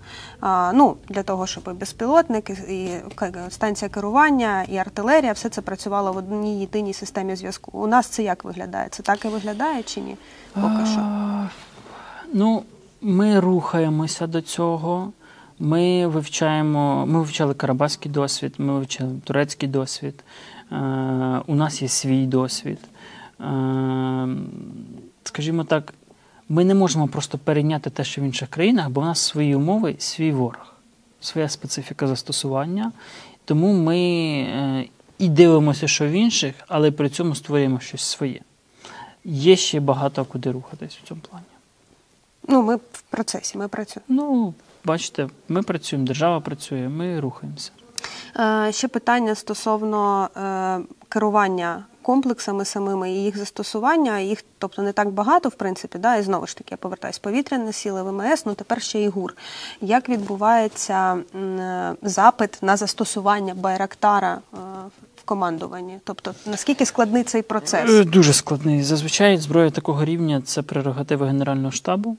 Ну, 0.74 0.98
для 1.10 1.24
того, 1.24 1.48
щоб 1.48 1.78
безпілотник, 1.78 2.50
і, 2.50 2.90
станція 3.50 3.90
керування, 3.90 4.64
і 4.64 4.78
артилерія, 4.78 5.32
все 5.32 5.50
це 5.50 5.62
працювало 5.62 6.14
в 6.14 6.18
одній 6.18 6.60
єдиній 6.60 6.94
системі 6.94 7.36
зв'язку. 7.36 7.72
У 7.74 7.88
нас 7.88 8.08
це 8.08 8.24
як 8.24 8.44
виглядає? 8.44 8.88
Це 8.90 9.04
так 9.04 9.26
і 9.26 9.28
виглядає 9.28 9.84
чи 9.84 10.02
ні? 10.02 10.18
Поки 10.54 10.86
що. 10.86 11.02
Ну, 12.34 12.64
ми 13.02 13.40
рухаємося 13.40 14.28
до 14.28 14.42
цього. 14.42 15.12
Ми 15.60 16.08
вивчаємо, 16.08 17.06
ми 17.06 17.20
вивчали 17.20 17.54
карабахський 17.54 18.12
досвід, 18.12 18.54
ми 18.58 18.74
вивчали 18.74 19.12
турецький 19.24 19.70
досвід. 19.70 20.24
У 21.48 21.56
нас 21.56 21.82
є 21.82 21.88
свій 21.88 22.26
досвід. 22.26 22.80
Скажімо 25.24 25.64
так, 25.64 25.94
ми 26.50 26.66
не 26.66 26.76
можемо 26.76 27.08
просто 27.08 27.38
перейняти 27.38 27.90
те, 27.90 28.04
що 28.04 28.22
в 28.22 28.24
інших 28.24 28.50
країнах, 28.50 28.90
бо 28.90 29.02
в 29.02 29.06
нас 29.06 29.20
свої 29.20 29.56
умови, 29.56 29.96
свій 30.00 30.32
ворог, 30.32 30.74
своя 31.22 31.50
специфіка 31.50 32.08
застосування. 32.08 32.92
Тому 33.46 33.74
ми 33.74 33.98
е, 33.98 34.86
і 35.18 35.30
дивимося, 35.30 35.88
що 35.88 36.08
в 36.08 36.12
інших, 36.12 36.56
але 36.68 36.92
при 36.92 37.10
цьому 37.10 37.36
створюємо 37.36 37.80
щось 37.80 38.02
своє. 38.02 38.40
Є 39.26 39.56
ще 39.56 39.80
багато 39.80 40.26
куди 40.26 40.52
рухатись 40.52 41.00
в 41.04 41.08
цьому 41.08 41.22
плані. 41.30 41.46
Ну, 42.48 42.64
ми 42.64 42.76
в 42.76 43.02
процесі, 43.10 43.58
ми 43.58 43.68
працюємо. 43.68 44.06
Ну, 44.08 44.54
бачите, 44.86 45.30
ми 45.50 45.64
працюємо, 45.64 46.08
держава 46.08 46.40
працює, 46.40 46.90
ми 46.90 47.20
рухаємося. 47.20 47.72
Е, 48.40 48.72
Ще 48.72 48.88
питання 48.88 49.36
стосовно 49.36 50.30
е, 50.38 50.80
керування 51.10 51.86
комплексами 52.02 52.66
самими 52.66 53.12
і 53.12 53.24
їх 53.24 53.38
застосування. 53.38 54.20
Їх, 54.20 54.44
тобто, 54.58 54.82
не 54.82 54.92
так 54.92 55.10
багато, 55.10 55.50
в 55.50 55.56
принципі, 55.56 55.98
да, 55.98 56.16
і 56.16 56.22
знову 56.22 56.48
ж 56.48 56.58
таки 56.58 56.68
я 56.72 56.78
повертаюсь 56.78 57.20
повітряні 57.20 57.74
сили 57.74 58.04
ВМС, 58.04 58.46
ну 58.46 58.54
тепер 58.54 58.82
ще 58.82 59.02
і 59.02 59.08
ГУР. 59.08 59.36
Як 59.82 60.10
відбувається 60.10 61.18
е, 61.36 61.96
запит 62.02 62.58
на 62.62 62.78
застосування 62.78 63.56
Байрактара 63.56 64.42
е, 64.54 64.58
в 65.16 65.24
командуванні? 65.26 66.00
Тобто, 66.04 66.34
наскільки 66.46 66.86
складний 66.86 67.24
цей 67.24 67.42
процес? 67.42 67.90
Е, 67.90 68.04
Дуже 68.04 68.34
складний. 68.34 68.84
Зазвичай 68.84 69.38
зброя 69.38 69.72
такого 69.72 70.06
рівня 70.06 70.42
це 70.46 70.62
прерогатива 70.62 71.28
Генерального 71.28 71.72
штабу. 71.72 72.18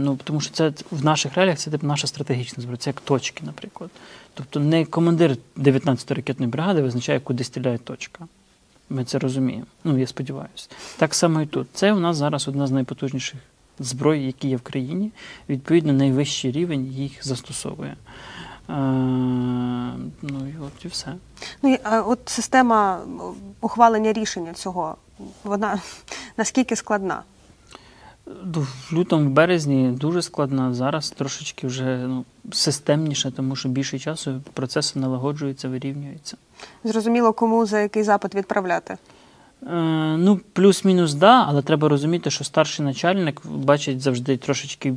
Ну, 0.00 0.18
тому 0.24 0.40
що 0.40 0.54
це 0.54 0.72
в 0.90 1.04
наших 1.04 1.34
реаліях 1.34 1.58
це 1.58 1.70
типу 1.70 1.86
наша 1.86 2.06
стратегічна 2.06 2.62
зброя, 2.62 2.76
це 2.76 2.90
як 2.90 3.00
точки, 3.00 3.42
наприклад. 3.46 3.90
Тобто 4.34 4.60
не 4.60 4.84
командир 4.84 5.36
19-ї 5.56 6.14
ракетної 6.14 6.50
бригади 6.50 6.82
визначає, 6.82 7.20
куди 7.20 7.44
стріляє 7.44 7.78
точка. 7.78 8.26
Ми 8.90 9.04
це 9.04 9.18
розуміємо. 9.18 9.66
Ну, 9.84 9.98
я 9.98 10.06
сподіваюся. 10.06 10.68
Так 10.96 11.14
само 11.14 11.42
і 11.42 11.46
тут. 11.46 11.68
Це 11.72 11.92
у 11.92 12.00
нас 12.00 12.16
зараз 12.16 12.48
одна 12.48 12.66
з 12.66 12.70
найпотужніших 12.70 13.40
зброй, 13.78 14.26
які 14.26 14.48
є 14.48 14.56
в 14.56 14.60
країні. 14.60 15.10
Відповідно, 15.48 15.92
найвищий 15.92 16.52
рівень 16.52 16.86
їх 16.86 17.26
застосовує. 17.26 17.96
Е, 18.68 18.72
ну 20.22 20.48
і 20.48 20.54
от 20.66 20.84
і 20.84 20.88
все. 20.88 21.14
Ну, 21.62 21.72
і, 21.74 21.78
е, 21.84 22.00
от 22.00 22.18
система 22.26 23.00
ухвалення 23.60 24.12
рішення 24.12 24.52
цього, 24.52 24.96
вона 25.44 25.80
наскільки 26.36 26.76
складна? 26.76 27.22
Ну, 28.26 28.66
В 28.90 28.92
лютому, 28.92 29.28
в 29.28 29.32
березні 29.32 29.90
дуже 29.90 30.22
складна. 30.22 30.74
Зараз 30.74 31.10
трошечки 31.10 31.66
вже 31.66 31.98
ну, 32.08 32.24
системніше, 32.52 33.30
тому 33.30 33.56
що 33.56 33.68
більше 33.68 33.98
часу 33.98 34.42
процеси 34.52 34.98
налагоджуються, 34.98 35.68
вирівнюються. 35.68 36.36
Зрозуміло, 36.84 37.32
кому 37.32 37.66
за 37.66 37.80
який 37.80 38.02
запит 38.02 38.34
відправляти. 38.34 38.96
Е, 39.62 39.72
ну, 40.18 40.40
плюс-мінус, 40.52 41.14
да, 41.14 41.44
але 41.48 41.62
треба 41.62 41.88
розуміти, 41.88 42.30
що 42.30 42.44
старший 42.44 42.84
начальник 42.84 43.46
бачить 43.46 44.00
завжди 44.00 44.36
трошечки 44.36 44.94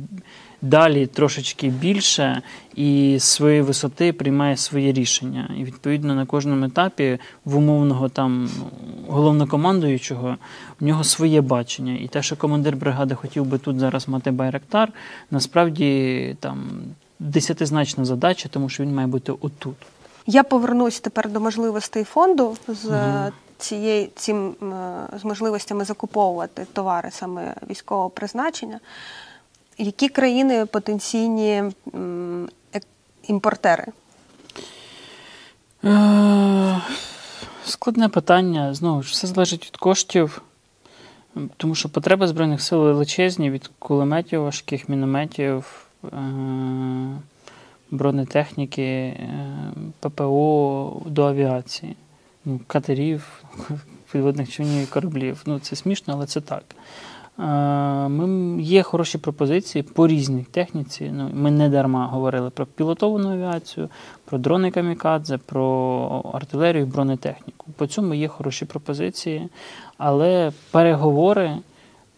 далі, 0.62 1.06
трошечки 1.06 1.68
більше, 1.68 2.42
і 2.74 3.16
з 3.18 3.24
своєї 3.24 3.62
висоти 3.62 4.12
приймає 4.12 4.56
своє 4.56 4.92
рішення. 4.92 5.54
І 5.58 5.64
відповідно 5.64 6.14
на 6.14 6.26
кожному 6.26 6.66
етапі 6.66 7.18
в 7.44 7.56
умовного 7.56 8.08
там 8.08 8.50
ну, 8.58 8.70
головнокомандуючого 9.08 10.36
в 10.80 10.84
нього 10.84 11.04
своє 11.04 11.40
бачення. 11.40 11.98
І 12.00 12.08
те, 12.08 12.22
що 12.22 12.36
командир 12.36 12.76
бригади 12.76 13.14
хотів 13.14 13.46
би 13.46 13.58
тут 13.58 13.78
зараз 13.78 14.08
мати 14.08 14.30
байрактар, 14.30 14.92
насправді 15.30 16.36
там 16.40 16.70
десятизначна 17.18 18.04
задача, 18.04 18.48
тому 18.48 18.68
що 18.68 18.82
він 18.82 18.94
має 18.94 19.06
бути 19.06 19.32
отут. 19.32 19.76
Я 20.26 20.42
повернусь 20.42 21.00
тепер 21.00 21.30
до 21.30 21.40
можливостей 21.40 22.04
фонду 22.04 22.56
з 22.68 22.90
цієї 23.58 24.10
цим 24.16 24.54
е, 24.62 25.18
з 25.20 25.24
можливостями 25.24 25.84
закуповувати 25.84 26.66
товари 26.72 27.10
саме 27.10 27.54
військового 27.70 28.10
призначення. 28.10 28.80
Які 29.80 30.08
країни 30.08 30.66
потенційні 30.66 31.62
імпортери? 33.22 33.84
Е, 35.84 36.80
Складне 37.64 38.08
питання. 38.08 38.74
Знову 38.74 39.02
ж 39.02 39.12
все 39.12 39.26
залежить 39.26 39.66
від 39.66 39.76
коштів, 39.76 40.42
тому 41.56 41.74
що 41.74 41.88
потреби 41.88 42.26
Збройних 42.26 42.62
сил 42.62 42.82
величезні 42.82 43.50
від 43.50 43.70
кулеметів, 43.78 44.42
важких 44.42 44.88
мінометів, 44.88 45.86
е, 46.04 46.08
бронетехніки, 47.90 48.82
е, 48.82 49.16
ППО 50.00 51.02
до 51.06 51.26
авіації, 51.26 51.96
ну, 52.44 52.60
катерів, 52.66 53.44
підводних 54.12 54.52
човнів 54.52 54.82
і 54.82 54.86
кораблів. 54.86 55.42
Ну, 55.46 55.58
це 55.58 55.76
смішно, 55.76 56.14
але 56.14 56.26
це 56.26 56.40
так. 56.40 56.64
Е, 57.40 58.08
Ми, 58.08 58.62
є 58.62 58.82
хороші 58.82 59.18
пропозиції 59.18 59.82
по 59.82 60.06
різній 60.06 60.46
техніці. 60.50 61.10
Ну, 61.14 61.30
ми 61.34 61.50
не 61.50 61.68
дарма 61.68 62.06
говорили 62.06 62.50
про 62.50 62.66
пілотовану 62.66 63.32
авіацію, 63.32 63.88
про 64.24 64.38
дрони 64.38 64.70
камікадзе, 64.70 65.38
про 65.38 66.30
артилерію 66.34 66.82
і 66.82 66.86
бронетехніку. 66.86 67.66
По 67.76 67.86
цьому 67.86 68.14
є 68.14 68.28
хороші 68.28 68.64
пропозиції, 68.64 69.48
але 69.98 70.52
переговори 70.70 71.56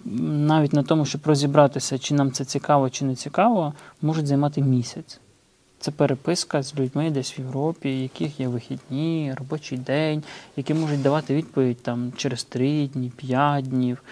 навіть 0.04 0.72
на 0.72 0.82
тому, 0.82 1.04
щоб 1.04 1.20
розібратися, 1.24 1.98
чи 1.98 2.14
нам 2.14 2.32
це 2.32 2.44
цікаво, 2.44 2.90
чи 2.90 3.04
не 3.04 3.14
цікаво, 3.14 3.72
можуть 4.02 4.26
займати 4.26 4.62
місяць. 4.62 5.20
Це 5.80 5.90
переписка 5.90 6.62
з 6.62 6.76
людьми 6.78 7.10
десь 7.10 7.38
в 7.38 7.40
Європі, 7.40 8.02
яких 8.02 8.40
є 8.40 8.48
вихідні, 8.48 9.34
робочий 9.38 9.78
день, 9.78 10.22
які 10.56 10.74
можуть 10.74 11.02
давати 11.02 11.34
відповідь 11.34 11.82
там 11.82 12.12
через 12.16 12.44
3 12.44 12.86
дні, 12.86 13.12
5 13.16 13.64
днів. 13.64 14.02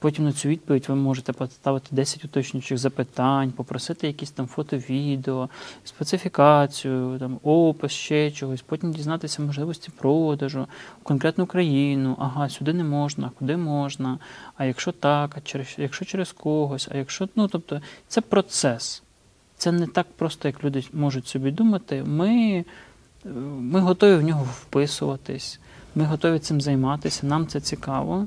Потім 0.00 0.24
на 0.24 0.32
цю 0.32 0.48
відповідь 0.48 0.84
ви 0.88 0.94
можете 0.94 1.32
поставити 1.32 1.86
10 1.90 2.24
уточнюючих 2.24 2.78
запитань, 2.78 3.52
попросити 3.52 4.06
якісь 4.06 4.30
там 4.30 4.46
фото, 4.46 4.76
відео, 4.76 5.48
специфікацію, 5.84 7.18
там, 7.18 7.38
опис, 7.42 7.92
ще 7.92 8.30
чогось, 8.30 8.62
потім 8.62 8.92
дізнатися 8.92 9.42
можливості 9.42 9.90
продажу, 9.98 10.66
в 11.00 11.02
конкретну 11.02 11.46
країну, 11.46 12.16
ага, 12.18 12.48
сюди 12.48 12.72
не 12.72 12.84
можна, 12.84 13.30
куди 13.38 13.56
можна, 13.56 14.18
а 14.56 14.64
якщо 14.64 14.92
так, 14.92 15.34
а 15.36 15.40
через, 15.40 15.74
якщо 15.78 16.04
через 16.04 16.32
когось, 16.32 16.88
а 16.92 16.96
якщо. 16.96 17.28
Ну, 17.36 17.48
тобто, 17.48 17.80
це 18.08 18.20
процес. 18.20 19.02
Це 19.56 19.72
не 19.72 19.86
так 19.86 20.06
просто, 20.16 20.48
як 20.48 20.64
люди 20.64 20.84
можуть 20.92 21.26
собі 21.26 21.50
думати. 21.50 22.04
Ми, 22.06 22.64
ми 23.60 23.80
готові 23.80 24.14
в 24.14 24.22
нього 24.22 24.44
вписуватись, 24.44 25.60
ми 25.94 26.04
готові 26.04 26.38
цим 26.38 26.60
займатися, 26.60 27.26
нам 27.26 27.46
це 27.46 27.60
цікаво. 27.60 28.26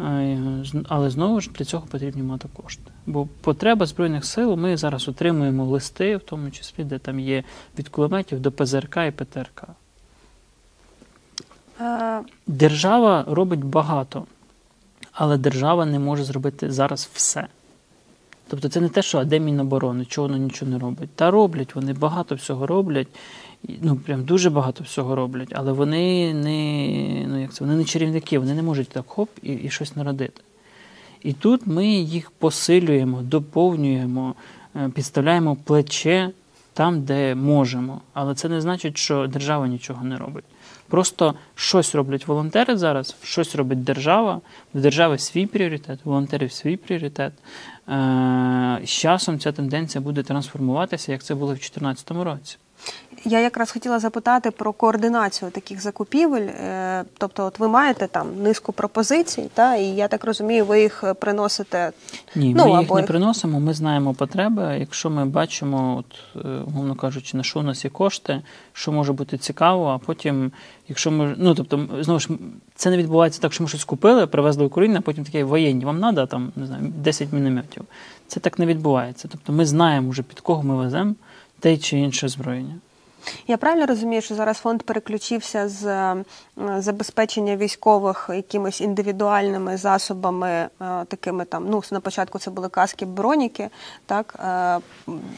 Е, 0.00 0.64
Але 0.88 1.10
знову 1.10 1.40
ж 1.40 1.50
для 1.50 1.64
цього 1.64 1.86
потрібні 1.86 2.22
мати 2.22 2.48
кошти. 2.52 2.90
Бо 3.06 3.28
потреба 3.40 3.86
Збройних 3.86 4.24
сил, 4.24 4.56
ми 4.56 4.76
зараз 4.76 5.08
отримуємо 5.08 5.64
листи, 5.64 6.16
в 6.16 6.20
тому 6.20 6.50
числі, 6.50 6.84
де 6.84 6.98
там 6.98 7.20
є 7.20 7.44
від 7.78 7.88
кулеметів 7.88 8.40
до 8.40 8.52
ПЗРК 8.52 8.96
і 9.08 9.10
ПТРК. 9.10 9.64
Держава 12.46 13.24
робить 13.28 13.64
багато, 13.64 14.26
але 15.12 15.38
держава 15.38 15.86
не 15.86 15.98
може 15.98 16.24
зробити 16.24 16.70
зараз 16.70 17.10
все. 17.12 17.46
Тобто 18.48 18.68
це 18.68 18.80
не 18.80 18.88
те, 18.88 19.02
що 19.02 19.18
а 19.18 19.24
де 19.24 19.40
Міноборони, 19.40 20.04
чого 20.04 20.28
воно 20.28 20.38
нічого 20.38 20.70
не 20.70 20.78
робить. 20.78 21.10
Та 21.14 21.30
роблять, 21.30 21.74
вони 21.74 21.92
багато 21.92 22.34
всього 22.34 22.66
роблять, 22.66 23.08
ну 23.82 23.96
прям 23.96 24.24
дуже 24.24 24.50
багато 24.50 24.84
всього 24.84 25.14
роблять, 25.14 25.52
але 25.52 25.72
вони 25.72 26.34
не, 26.34 27.26
ну, 27.28 27.40
як 27.40 27.54
це, 27.54 27.64
вони 27.64 27.76
не 27.76 27.84
чарівники, 27.84 28.38
вони 28.38 28.54
не 28.54 28.62
можуть 28.62 28.88
так 28.88 29.04
хоп 29.06 29.28
і, 29.42 29.52
і 29.52 29.70
щось 29.70 29.96
народити. 29.96 30.40
І 31.22 31.32
тут 31.32 31.66
ми 31.66 31.86
їх 31.86 32.30
посилюємо, 32.30 33.22
доповнюємо, 33.22 34.34
е, 34.76 34.90
підставляємо 34.94 35.56
плече 35.56 36.30
там, 36.72 37.02
де 37.02 37.34
можемо. 37.34 38.00
Але 38.12 38.34
це 38.34 38.48
не 38.48 38.60
значить, 38.60 38.98
що 38.98 39.26
держава 39.26 39.68
нічого 39.68 40.04
не 40.04 40.16
робить. 40.16 40.44
Просто 40.88 41.34
щось 41.54 41.94
роблять 41.94 42.26
волонтери 42.26 42.76
зараз, 42.76 43.16
щось 43.22 43.54
робить 43.54 43.84
держава. 43.84 44.40
В 44.74 44.80
держави 44.80 45.18
свій 45.18 45.46
пріоритет, 45.46 46.00
у 46.04 46.08
волонтерів 46.10 46.52
свій 46.52 46.76
пріоритет. 46.76 47.32
Е, 47.88 48.80
З 48.84 48.88
часом 48.88 49.38
ця 49.38 49.52
тенденція 49.52 50.02
буде 50.02 50.22
трансформуватися, 50.22 51.12
як 51.12 51.22
це 51.22 51.34
було 51.34 51.52
в 51.52 51.54
2014 51.54 52.10
році. 52.10 52.56
Я 53.24 53.40
якраз 53.40 53.70
хотіла 53.70 53.98
запитати 53.98 54.50
про 54.50 54.72
координацію 54.72 55.50
таких 55.50 55.80
закупівель. 55.82 56.46
Е, 56.46 57.04
Тобто, 57.18 57.44
от 57.44 57.58
ви 57.58 57.68
маєте 57.68 58.06
там 58.06 58.42
низку 58.42 58.72
пропозицій, 58.72 59.50
та 59.54 59.74
і 59.76 59.84
я 59.86 60.08
так 60.08 60.24
розумію, 60.24 60.64
ви 60.64 60.80
їх 60.80 61.04
е, 61.04 61.14
приносите. 61.14 61.92
Ні, 62.36 62.54
Ну, 62.54 62.64
ми 62.64 62.70
їх 62.70 62.90
або- 62.90 63.00
не 63.00 63.06
приносимо, 63.06 63.60
ми 63.60 63.74
знаємо 63.74 64.14
потреби. 64.14 64.76
Якщо 64.80 65.10
ми 65.10 65.24
бачимо, 65.24 65.96
от, 65.98 66.44
е, 66.44 66.48
умовно 66.66 66.94
кажучи, 66.94 67.36
на 67.36 67.42
що 67.42 67.60
у 67.60 67.62
нас 67.62 67.84
є 67.84 67.90
кошти, 67.90 68.42
що 68.72 68.92
може 68.92 69.12
бути 69.12 69.38
цікаво, 69.38 69.86
а 69.86 69.98
потім, 69.98 70.52
якщо 70.88 71.10
ми. 71.10 71.34
Ну, 71.38 71.54
тобто, 71.54 71.88
знову 72.00 72.20
ж, 72.20 72.28
це 72.74 72.90
не 72.90 72.96
відбувається 72.96 73.40
так, 73.40 73.52
що 73.52 73.64
ми 73.64 73.68
щось 73.68 73.84
купили, 73.84 74.26
привезли 74.26 74.62
в 74.64 74.66
Україну, 74.66 74.96
а 74.98 75.00
потім 75.00 75.24
таке 75.24 75.44
воєнні, 75.44 75.84
вам 75.84 76.00
треба 76.00 76.26
там, 76.26 76.52
не 76.56 76.66
знаю, 76.66 76.92
10 76.96 77.32
мінометів. 77.32 77.84
Це 78.26 78.40
так 78.40 78.58
не 78.58 78.66
відбувається. 78.66 79.28
Тобто 79.32 79.52
ми 79.52 79.66
знаємо 79.66 80.10
вже 80.10 80.22
під 80.22 80.40
кого 80.40 80.62
ми 80.62 80.76
веземо 80.76 81.14
те 81.60 81.76
чи 81.76 81.98
інше 81.98 82.26
озброєння. 82.26 82.74
Я 83.46 83.56
правильно 83.56 83.86
розумію, 83.86 84.22
що 84.22 84.34
зараз 84.34 84.56
фонд 84.56 84.82
переключився 84.82 85.68
з 85.68 85.86
е, 85.86 86.24
забезпечення 86.78 87.56
військових 87.56 88.30
якимись 88.34 88.80
індивідуальними 88.80 89.76
засобами, 89.76 90.48
е, 90.48 90.68
такими 90.80 91.44
там, 91.44 91.66
ну 91.70 91.82
на 91.90 92.00
початку 92.00 92.38
це 92.38 92.50
були 92.50 92.68
каски, 92.68 93.06
броніки, 93.06 93.68
так 94.06 94.34
е, 94.44 94.78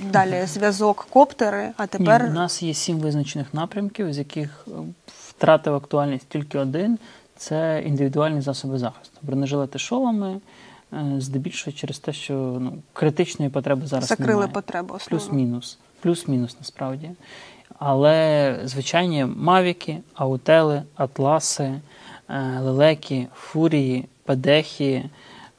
далі 0.01 0.47
зв'язок, 0.47 1.07
коптери. 1.11 1.71
А 1.77 1.87
тепер 1.87 2.25
Ні, 2.25 2.31
у 2.31 2.33
нас 2.33 2.63
є 2.63 2.75
сім 2.75 2.99
визначених 2.99 3.55
напрямків, 3.55 4.13
з 4.13 4.19
яких 4.19 4.67
втратив 5.29 5.75
актуальність 5.75 6.29
тільки 6.29 6.59
один 6.59 6.99
це 7.37 7.83
індивідуальні 7.87 8.41
засоби 8.41 8.79
захисту. 8.79 9.19
Бронежилети 9.23 9.79
шоломи, 9.79 10.41
е, 10.93 11.15
здебільшого 11.19 11.77
через 11.77 11.99
те, 11.99 12.13
що 12.13 12.35
ну, 12.35 12.73
критичної 12.93 13.51
потреби 13.51 13.87
зараз 13.87 14.07
закрили 14.07 14.33
немає. 14.33 14.53
потребу. 14.53 14.95
основну. 14.95 15.25
Плюс-мінус. 15.25 15.79
Плюс-мінус 16.01 16.57
насправді. 16.59 17.11
Але 17.79 18.61
звичайні 18.65 19.25
мавіки, 19.25 19.99
аутели, 20.15 20.83
атласи, 20.97 21.65
е, 22.29 22.61
лелеки, 22.61 23.27
фурії, 23.35 24.05
педехи 24.25 25.05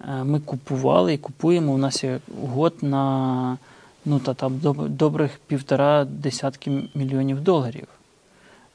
е, 0.10 0.24
ми 0.24 0.40
купували 0.40 1.14
і 1.14 1.18
купуємо. 1.18 1.74
У 1.74 1.78
нас 1.78 2.04
є 2.04 2.20
год 2.54 2.74
на 2.82 3.58
ну, 4.06 4.20
та, 4.20 4.34
там, 4.34 4.54
доб- 4.54 4.90
добрих 4.90 5.40
півтора 5.48 6.06
десятки 6.06 6.82
мільйонів 6.96 7.42
доларів. 7.42 7.88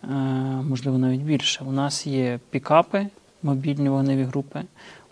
Е, 0.04 0.06
Можливо, 0.68 0.98
навіть 0.98 1.20
більше. 1.20 1.64
У 1.64 1.72
нас 1.72 2.06
є 2.06 2.38
пікапи, 2.50 3.06
мобільні 3.42 3.88
вогневі 3.88 4.22
групи. 4.22 4.62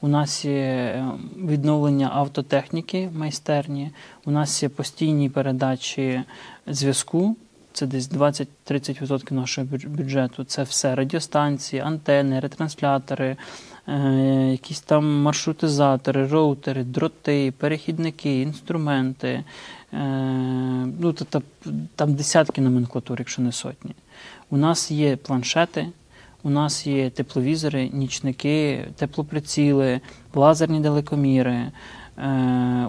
У 0.04 0.08
нас 0.08 0.44
є 0.44 0.52
е, 0.52 1.04
відновлення 1.44 2.10
автотехніки 2.12 3.10
майстерні, 3.14 3.90
у 4.24 4.30
нас 4.30 4.62
є 4.62 4.68
постійні 4.68 5.30
передачі 5.30 6.22
зв'язку. 6.66 7.36
Це 7.72 7.86
десь 7.86 8.10
20-30% 8.10 9.32
нашого 9.32 9.66
бюджету. 9.86 10.44
Це 10.44 10.62
все 10.62 10.94
радіостанції, 10.94 11.82
антени, 11.82 12.40
ретранслятори, 12.40 13.36
е, 13.88 13.98
якісь 14.50 14.80
там 14.80 15.22
маршрутизатори, 15.22 16.26
роутери, 16.26 16.84
дроти, 16.84 17.52
перехідники, 17.58 18.42
інструменти. 18.42 19.44
Е, 19.92 19.98
ну, 21.00 21.12
та, 21.12 21.42
там 21.96 22.14
десятки 22.14 22.60
номенклатур, 22.60 23.18
якщо 23.18 23.42
не 23.42 23.52
сотні. 23.52 23.94
У 24.50 24.56
нас 24.56 24.90
є 24.90 25.16
планшети, 25.16 25.86
у 26.42 26.50
нас 26.50 26.86
є 26.86 27.10
тепловізори, 27.10 27.90
нічники, 27.92 28.84
теплоприціли, 28.96 30.00
лазерні 30.34 30.80
далекоміри. 30.80 31.54
Е, 31.54 31.70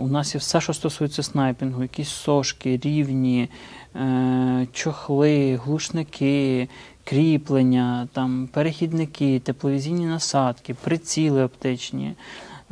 у 0.01 0.07
нас 0.07 0.35
є 0.35 0.39
все, 0.39 0.61
що 0.61 0.73
стосується 0.73 1.23
снайпінгу, 1.23 1.81
якісь 1.81 2.09
сошки, 2.09 2.79
рівні, 2.83 3.49
е, 3.95 4.67
чохли, 4.73 5.59
глушники, 5.65 6.67
кріплення, 7.03 8.07
там, 8.13 8.49
перехідники, 8.53 9.39
тепловізійні 9.39 10.05
насадки, 10.05 10.73
приціли 10.73 11.43
оптичні, 11.43 12.13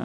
е, 0.00 0.04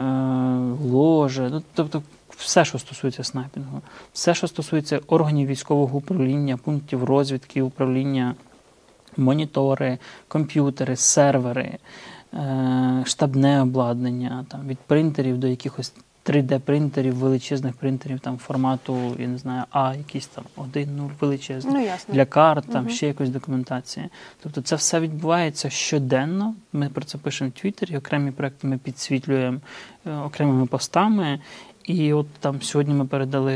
ложе. 0.84 1.48
Ну, 1.52 1.62
тобто 1.74 2.02
все, 2.36 2.64
що 2.64 2.78
стосується 2.78 3.24
снайпінгу, 3.24 3.80
все, 4.12 4.34
що 4.34 4.48
стосується 4.48 5.00
органів 5.06 5.48
військового 5.48 5.98
управління, 5.98 6.56
пунктів 6.56 7.04
розвідки, 7.04 7.62
управління 7.62 8.34
монітори, 9.16 9.98
комп'ютери, 10.28 10.96
сервери, 10.96 11.78
е, 12.34 13.02
штабне 13.06 13.62
обладнання, 13.62 14.44
там, 14.48 14.68
від 14.68 14.78
принтерів 14.78 15.38
до 15.38 15.46
якихось 15.46 15.92
3D-принтерів, 16.24 17.14
величезних 17.14 17.74
принтерів 17.74 18.20
там, 18.20 18.38
формату, 18.38 19.16
я 19.18 19.28
не 19.28 19.38
знаю, 19.38 19.64
А, 19.70 19.94
якийсь 19.94 20.26
там 20.26 20.44
1-0 20.56 21.10
величезний. 21.20 21.74
Ну 21.74 21.84
ясно. 21.84 22.14
Для 22.14 22.24
карт, 22.24 22.64
там 22.72 22.82
Мгм. 22.84 22.90
ще 22.92 23.06
якось 23.06 23.28
документація. 23.28 24.08
Тобто 24.42 24.62
це 24.62 24.76
все 24.76 25.00
відбувається 25.00 25.70
щоденно. 25.70 26.54
Ми 26.72 26.88
про 26.88 27.04
це 27.04 27.18
пишемо 27.18 27.50
в 27.56 27.60
Твіттері, 27.60 27.96
окремі 27.96 28.30
проекти 28.30 28.66
ми 28.66 28.78
підсвітлюємо 28.78 29.58
е, 30.06 30.14
окремими 30.16 30.66
постами. 30.66 31.40
І 31.88 32.12
от 32.12 32.26
там 32.40 32.62
сьогодні 32.62 32.94
ми 32.94 33.04
передали 33.04 33.52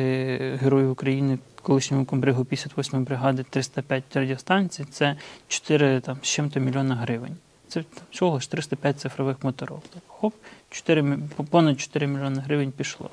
Герою 0.60 0.92
України 0.92 1.38
колишньому 1.62 2.04
комбригу 2.04 2.42
58-ї 2.42 3.00
бригади 3.00 3.44
305 3.50 4.04
радіостанцій. 4.14 4.84
Це 4.84 5.16
4 5.48 6.00
там, 6.00 6.18
з 6.22 6.26
чим-то 6.26 6.60
мільйона 6.60 6.94
гривень. 6.94 7.36
Це 7.68 7.84
всього 8.10 8.40
ж 8.40 8.50
305 8.50 9.00
цифрових 9.00 9.36
моторов. 9.44 9.82
Так, 9.94 10.02
хоп, 10.06 10.34
4, 10.70 11.18
понад 11.50 11.80
4 11.80 12.06
мільйони 12.06 12.40
гривень 12.40 12.72
пішло. 12.72 13.10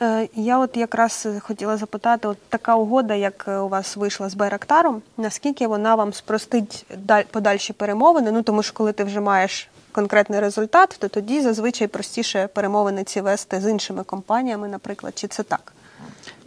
Е, 0.00 0.28
Я 0.34 0.58
от 0.58 0.76
якраз 0.76 1.28
хотіла 1.40 1.76
запитати, 1.76 2.28
от 2.28 2.38
така 2.48 2.76
угода, 2.76 3.14
як 3.14 3.44
е, 3.48 3.58
у 3.58 3.68
вас 3.68 3.96
вийшла 3.96 4.28
з 4.28 4.34
Байрактаром, 4.34 5.02
наскільки 5.16 5.66
вона 5.66 5.94
вам 5.94 6.12
спростить 6.12 6.86
подальші 7.30 7.72
перемовини? 7.72 8.32
Ну 8.32 8.42
тому 8.42 8.62
що 8.62 8.72
коли 8.74 8.92
ти 8.92 9.04
вже 9.04 9.20
маєш 9.20 9.68
конкретний 9.98 10.40
результат, 10.40 10.96
то 11.00 11.08
тоді 11.08 11.40
зазвичай 11.40 11.88
простіше 11.88 12.48
перемовини 12.54 13.04
ці 13.04 13.20
вести 13.20 13.60
з 13.60 13.70
іншими 13.70 14.04
компаніями, 14.04 14.68
наприклад, 14.68 15.12
чи 15.16 15.28
це 15.28 15.42
так? 15.42 15.72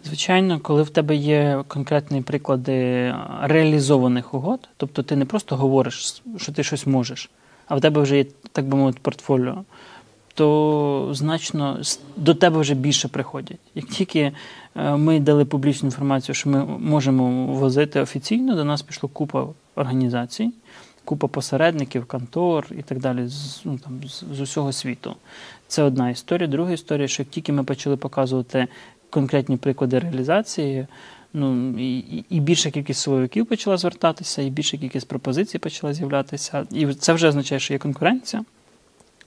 Звичайно, 0.03 0.59
коли 0.59 0.83
в 0.83 0.89
тебе 0.89 1.15
є 1.15 1.63
конкретні 1.67 2.21
приклади 2.21 2.73
реалізованих 3.41 4.33
угод, 4.33 4.69
тобто 4.77 5.03
ти 5.03 5.15
не 5.15 5.25
просто 5.25 5.55
говориш, 5.55 6.21
що 6.37 6.51
ти 6.51 6.63
щось 6.63 6.87
можеш, 6.87 7.29
а 7.67 7.75
в 7.75 7.81
тебе 7.81 8.01
вже 8.01 8.17
є, 8.17 8.25
так 8.51 8.65
би 8.65 8.77
мовити, 8.77 8.99
портфоліо, 9.01 9.63
то 10.33 11.09
значно 11.11 11.79
до 12.15 12.35
тебе 12.35 12.59
вже 12.59 12.73
більше 12.73 13.07
приходять. 13.07 13.59
Як 13.75 13.85
тільки 13.85 14.31
е, 14.75 14.95
ми 14.95 15.19
дали 15.19 15.45
публічну 15.45 15.87
інформацію, 15.87 16.35
що 16.35 16.49
ми 16.49 16.65
можемо 16.65 17.45
возити 17.45 17.99
офіційно, 17.99 18.55
до 18.55 18.63
нас 18.63 18.81
пішло 18.81 19.09
купа 19.09 19.47
організацій, 19.75 20.51
купа 21.05 21.27
посередників, 21.27 22.05
контор 22.05 22.67
і 22.79 22.81
так 22.81 22.99
далі 22.99 23.27
з, 23.27 23.61
ну, 23.65 23.77
там, 23.77 24.01
з, 24.07 24.23
з 24.37 24.39
усього 24.41 24.71
світу. 24.71 25.15
Це 25.67 25.83
одна 25.83 26.09
історія. 26.09 26.47
Друга 26.47 26.71
історія, 26.71 27.07
що 27.07 27.23
тільки 27.23 27.51
ми 27.53 27.63
почали 27.63 27.97
показувати 27.97 28.67
конкретні 29.09 29.57
приклади 29.57 29.99
реалізації, 29.99 30.87
ну 31.33 31.69
і, 31.79 31.97
і- 31.97 32.25
і 32.29 32.39
більша 32.39 32.71
кількість 32.71 32.99
силовиків 33.01 33.45
почала 33.45 33.77
звертатися, 33.77 34.41
і 34.41 34.49
більша 34.49 34.77
кількість 34.77 35.07
пропозицій 35.07 35.57
почала 35.59 35.93
з'являтися. 35.93 36.65
І 36.71 36.93
це 36.93 37.13
вже 37.13 37.27
означає, 37.27 37.59
що 37.59 37.73
є 37.73 37.77
конкуренція. 37.79 38.43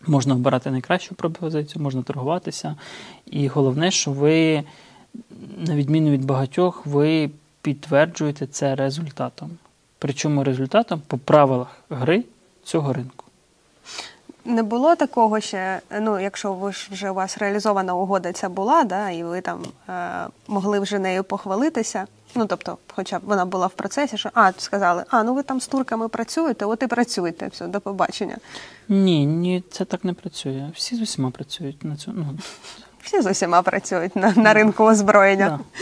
Можна 0.06 0.34
обирати 0.34 0.70
найкращу 0.70 1.14
пропозицію, 1.14 1.82
можна 1.82 2.02
торгуватися. 2.02 2.76
І 3.26 3.48
головне, 3.48 3.90
що 3.90 4.10
ви, 4.12 4.62
на 5.66 5.76
відміну 5.76 6.10
від 6.10 6.24
багатьох, 6.24 6.86
ви 6.86 7.30
підтверджуєте 7.62 8.46
це 8.46 8.74
результатом. 8.74 9.50
Причому 10.04 10.44
результатом 10.44 11.02
по 11.06 11.18
правилах 11.18 11.68
гри 11.90 12.24
цього 12.64 12.92
ринку. 12.92 13.24
Не 14.44 14.62
було 14.62 14.96
такого 14.96 15.40
ще, 15.40 15.80
ну 16.00 16.20
якщо 16.20 16.52
ви 16.52 16.72
ж 16.72 16.88
вже 16.92 17.10
у 17.10 17.14
вас 17.14 17.38
реалізована 17.38 17.94
угода 17.94 18.32
ця 18.32 18.48
була, 18.48 18.84
да, 18.84 19.10
і 19.10 19.24
ви 19.24 19.40
там 19.40 19.62
е, 19.88 20.26
могли 20.48 20.80
вже 20.80 20.98
нею 20.98 21.24
похвалитися. 21.24 22.06
Ну 22.34 22.46
тобто, 22.46 22.78
хоча 22.94 23.18
б 23.18 23.22
вона 23.24 23.44
була 23.44 23.66
в 23.66 23.70
процесі, 23.70 24.18
що 24.18 24.30
а 24.34 24.52
сказали, 24.58 25.04
а 25.08 25.22
ну 25.22 25.34
ви 25.34 25.42
там 25.42 25.60
з 25.60 25.66
турками 25.66 26.08
працюєте, 26.08 26.64
от 26.64 26.82
і 26.82 26.86
працюєте. 26.86 27.48
Все, 27.48 27.66
до 27.66 27.80
побачення. 27.80 28.36
Ні, 28.88 29.26
ні, 29.26 29.64
це 29.70 29.84
так 29.84 30.04
не 30.04 30.12
працює. 30.12 30.70
Всі 30.74 30.96
з 30.96 31.00
усіма 31.00 31.30
працюють 31.30 31.84
на 31.84 31.96
цьому. 31.96 32.16
Ну, 32.18 32.38
Всі 33.02 33.20
з 33.20 33.30
усіма 33.30 33.62
працюють 33.62 34.16
на, 34.16 34.32
на 34.32 34.54
ринку 34.54 34.84
озброєння. 34.84 35.48
да. 35.48 35.80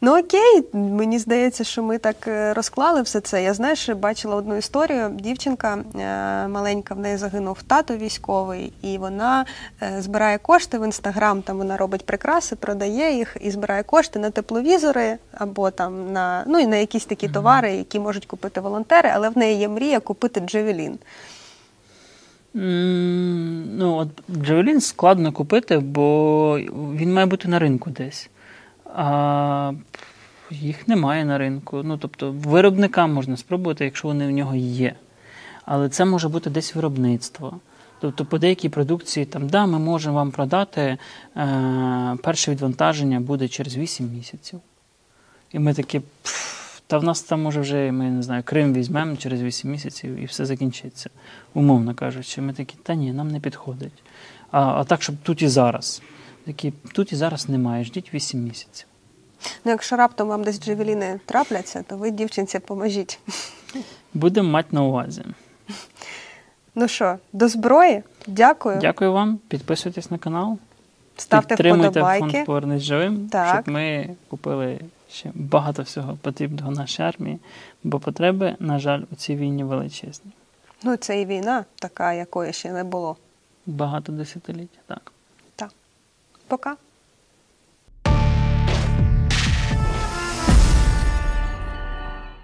Ну 0.00 0.18
окей, 0.18 0.62
мені 0.72 1.18
здається, 1.18 1.64
що 1.64 1.82
ми 1.82 1.98
так 1.98 2.16
е, 2.28 2.54
розклали 2.54 3.02
все 3.02 3.20
це. 3.20 3.42
Я 3.42 3.54
знаєш, 3.54 3.88
бачила 3.88 4.36
одну 4.36 4.56
історію. 4.56 5.10
Дівчинка 5.20 5.78
е, 5.78 6.48
маленька, 6.48 6.94
в 6.94 6.98
неї 6.98 7.16
загинув 7.16 7.62
тато 7.62 7.96
військовий, 7.96 8.72
і 8.82 8.98
вона 8.98 9.46
е, 9.82 10.02
збирає 10.02 10.38
кошти 10.38 10.78
в 10.78 10.84
інстаграм. 10.84 11.42
Там 11.42 11.58
вона 11.58 11.76
робить 11.76 12.06
прикраси, 12.06 12.56
продає 12.56 13.16
їх 13.16 13.36
і 13.40 13.50
збирає 13.50 13.82
кошти 13.82 14.18
на 14.18 14.30
тепловізори 14.30 15.16
або 15.32 15.70
там 15.70 16.12
на 16.12 16.44
ну 16.46 16.58
і 16.58 16.66
на 16.66 16.76
якісь 16.76 17.04
такі 17.04 17.28
товари, 17.28 17.72
які 17.72 17.98
можуть 17.98 18.26
купити 18.26 18.60
волонтери. 18.60 19.10
Але 19.14 19.28
в 19.28 19.38
неї 19.38 19.58
є 19.58 19.68
мрія 19.68 20.00
купити 20.00 20.40
Джевелін. 20.40 20.98
Ну, 22.54 23.96
от 23.96 24.08
Джавелін 24.42 24.80
складно 24.80 25.32
купити, 25.32 25.78
бо 25.78 26.58
він 26.94 27.12
має 27.12 27.26
бути 27.26 27.48
на 27.48 27.58
ринку 27.58 27.90
десь. 27.90 28.30
А 28.94 29.72
їх 30.50 30.88
немає 30.88 31.24
на 31.24 31.38
ринку. 31.38 31.82
Ну, 31.82 31.98
тобто, 31.98 32.32
виробникам 32.32 33.12
можна 33.12 33.36
спробувати, 33.36 33.84
якщо 33.84 34.08
вони 34.08 34.26
в 34.26 34.30
нього 34.30 34.54
є. 34.56 34.94
Але 35.64 35.88
це 35.88 36.04
може 36.04 36.28
бути 36.28 36.50
десь 36.50 36.74
виробництво. 36.74 37.60
Тобто, 38.00 38.24
по 38.24 38.38
деякій 38.38 38.68
продукції, 38.68 39.26
там, 39.26 39.48
да, 39.48 39.66
ми 39.66 39.78
можемо 39.78 40.16
вам 40.16 40.30
продати, 40.30 40.98
е, 41.36 42.16
перше 42.22 42.50
відвантаження 42.50 43.20
буде 43.20 43.48
через 43.48 43.76
8 43.76 44.10
місяців. 44.10 44.60
І 45.52 45.58
ми 45.58 45.74
такі, 45.74 46.00
«Пф, 46.22 46.80
та 46.86 46.98
в 46.98 47.04
нас 47.04 47.22
там 47.22 47.42
може 47.42 47.60
вже, 47.60 47.92
ми 47.92 48.10
не 48.10 48.22
знаю, 48.22 48.42
Крим 48.42 48.74
візьмемо 48.74 49.16
через 49.16 49.42
8 49.42 49.70
місяців 49.70 50.16
і 50.16 50.24
все 50.24 50.46
закінчиться. 50.46 51.10
Умовно 51.54 51.94
кажучи, 51.94 52.42
ми 52.42 52.52
такі, 52.52 52.76
та 52.82 52.94
ні, 52.94 53.12
нам 53.12 53.30
не 53.30 53.40
підходить. 53.40 54.02
А, 54.50 54.60
а 54.60 54.84
так, 54.84 55.02
щоб 55.02 55.16
тут 55.22 55.42
і 55.42 55.48
зараз. 55.48 56.02
Такі, 56.48 56.72
тут 56.92 57.12
і 57.12 57.16
зараз 57.16 57.48
немає, 57.48 57.84
ждіть 57.84 58.14
8 58.14 58.40
місяців. 58.40 58.86
Ну, 59.64 59.70
якщо 59.70 59.96
раптом 59.96 60.28
вам 60.28 60.44
десь 60.44 60.60
джевеліни 60.60 61.20
трапляться, 61.26 61.82
то 61.82 61.96
ви 61.96 62.10
дівчинці 62.10 62.58
поможіть. 62.58 63.18
Будемо 64.14 64.48
мати 64.48 64.68
на 64.72 64.82
увазі. 64.82 65.22
Ну 66.74 66.88
що, 66.88 67.18
до 67.32 67.48
зброї? 67.48 68.02
Дякую. 68.26 68.78
Дякую 68.80 69.12
вам, 69.12 69.38
підписуйтесь 69.48 70.10
на 70.10 70.18
канал, 70.18 70.58
Ставте 71.16 71.48
підтримуйте 71.48 71.88
вподобайки. 71.88 72.30
фонд 72.30 72.46
Повернись 72.46 72.82
живим, 72.82 73.28
Так. 73.28 73.54
щоб 73.54 73.74
ми 73.74 74.16
купили 74.28 74.80
ще 75.10 75.30
багато 75.34 75.82
всього 75.82 76.18
потрібного 76.22 76.70
нашій 76.72 77.02
армії, 77.02 77.38
бо 77.84 77.98
потреби, 78.00 78.56
на 78.58 78.78
жаль, 78.78 79.02
у 79.12 79.14
цій 79.14 79.36
війні 79.36 79.64
величезні. 79.64 80.30
Ну, 80.82 80.96
це 80.96 81.20
і 81.20 81.26
війна, 81.26 81.64
така, 81.74 82.12
якої 82.12 82.52
ще 82.52 82.72
не 82.72 82.84
було. 82.84 83.16
Багато 83.66 84.12
десятиліть, 84.12 84.78
так. 84.86 85.12
Пока. 86.48 86.78